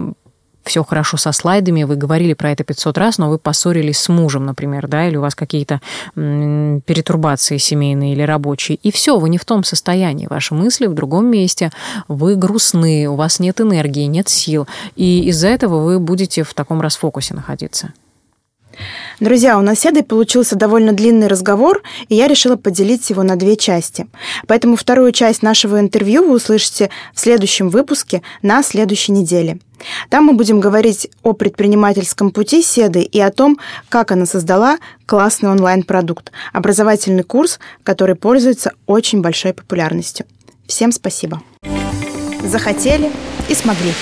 все 0.64 0.85
хорошо 0.85 1.16
со 1.16 1.33
слайдами, 1.33 1.85
вы 1.85 1.96
говорили 1.96 2.35
про 2.35 2.53
это 2.53 2.64
500 2.64 2.99
раз, 2.99 3.18
но 3.18 3.31
вы 3.31 3.38
поссорились 3.38 3.99
с 3.99 4.09
мужем, 4.09 4.46
например, 4.46 4.88
да, 4.88 5.09
или 5.09 5.16
у 5.16 5.20
вас 5.20 5.35
какие-то 5.35 5.81
перетурбации 6.14 7.57
семейные 7.57 8.12
или 8.12 8.23
рабочие, 8.23 8.79
и 8.83 8.90
все, 8.92 9.18
вы 9.18 9.29
не 9.29 9.38
в 9.38 9.44
том 9.44 9.64
состоянии, 9.64 10.27
ваши 10.29 10.55
мысли 10.55 10.87
в 10.87 10.94
другом 10.94 11.27
месте, 11.27 11.70
вы 12.09 12.37
грустны, 12.37 13.09
у 13.09 13.14
вас 13.14 13.40
нет 13.40 13.61
энергии, 13.61 14.05
нет 14.05 14.29
сил, 14.29 14.66
и 14.96 15.29
из-за 15.29 15.49
этого 15.49 15.83
вы 15.83 15.99
будете 15.99 16.42
в 16.42 16.55
таком 16.55 16.81
расфокусе 16.81 17.35
находиться. 17.35 17.92
Друзья, 19.19 19.59
у 19.59 19.62
нас 19.62 19.79
с 19.79 19.83
Седой 19.83 20.03
получился 20.03 20.57
довольно 20.57 20.93
длинный 20.93 21.27
разговор, 21.27 21.83
и 22.09 22.14
я 22.14 22.29
решила 22.29 22.57
поделить 22.57 23.09
его 23.11 23.23
на 23.23 23.37
две 23.37 23.57
части. 23.57 24.07
Поэтому 24.47 24.77
вторую 24.77 25.12
часть 25.12 25.43
нашего 25.43 25.81
интервью 25.81 26.25
вы 26.25 26.37
услышите 26.37 26.90
в 27.14 27.21
следующем 27.21 27.69
выпуске 27.69 28.23
на 28.43 28.62
следующей 28.62 29.12
неделе. 29.12 29.59
Там 30.09 30.25
мы 30.25 30.35
будем 30.35 30.61
говорить 30.61 31.11
о 31.23 31.33
предпринимательском 31.33 32.31
пути 32.31 32.62
Седы 32.62 33.03
и 33.03 33.21
о 33.21 33.31
том, 33.31 33.59
как 33.88 34.12
она 34.12 34.27
создала 34.27 34.79
классный 35.07 35.51
онлайн-продукт, 35.51 36.33
образовательный 36.53 37.23
курс, 37.23 37.59
который 37.83 38.14
пользуется 38.14 38.73
очень 38.87 39.21
большой 39.21 39.55
популярностью. 39.55 40.27
Всем 40.66 40.93
спасибо. 40.93 41.43
Захотели 42.45 43.11
и 43.49 43.55
смогли. 43.55 43.93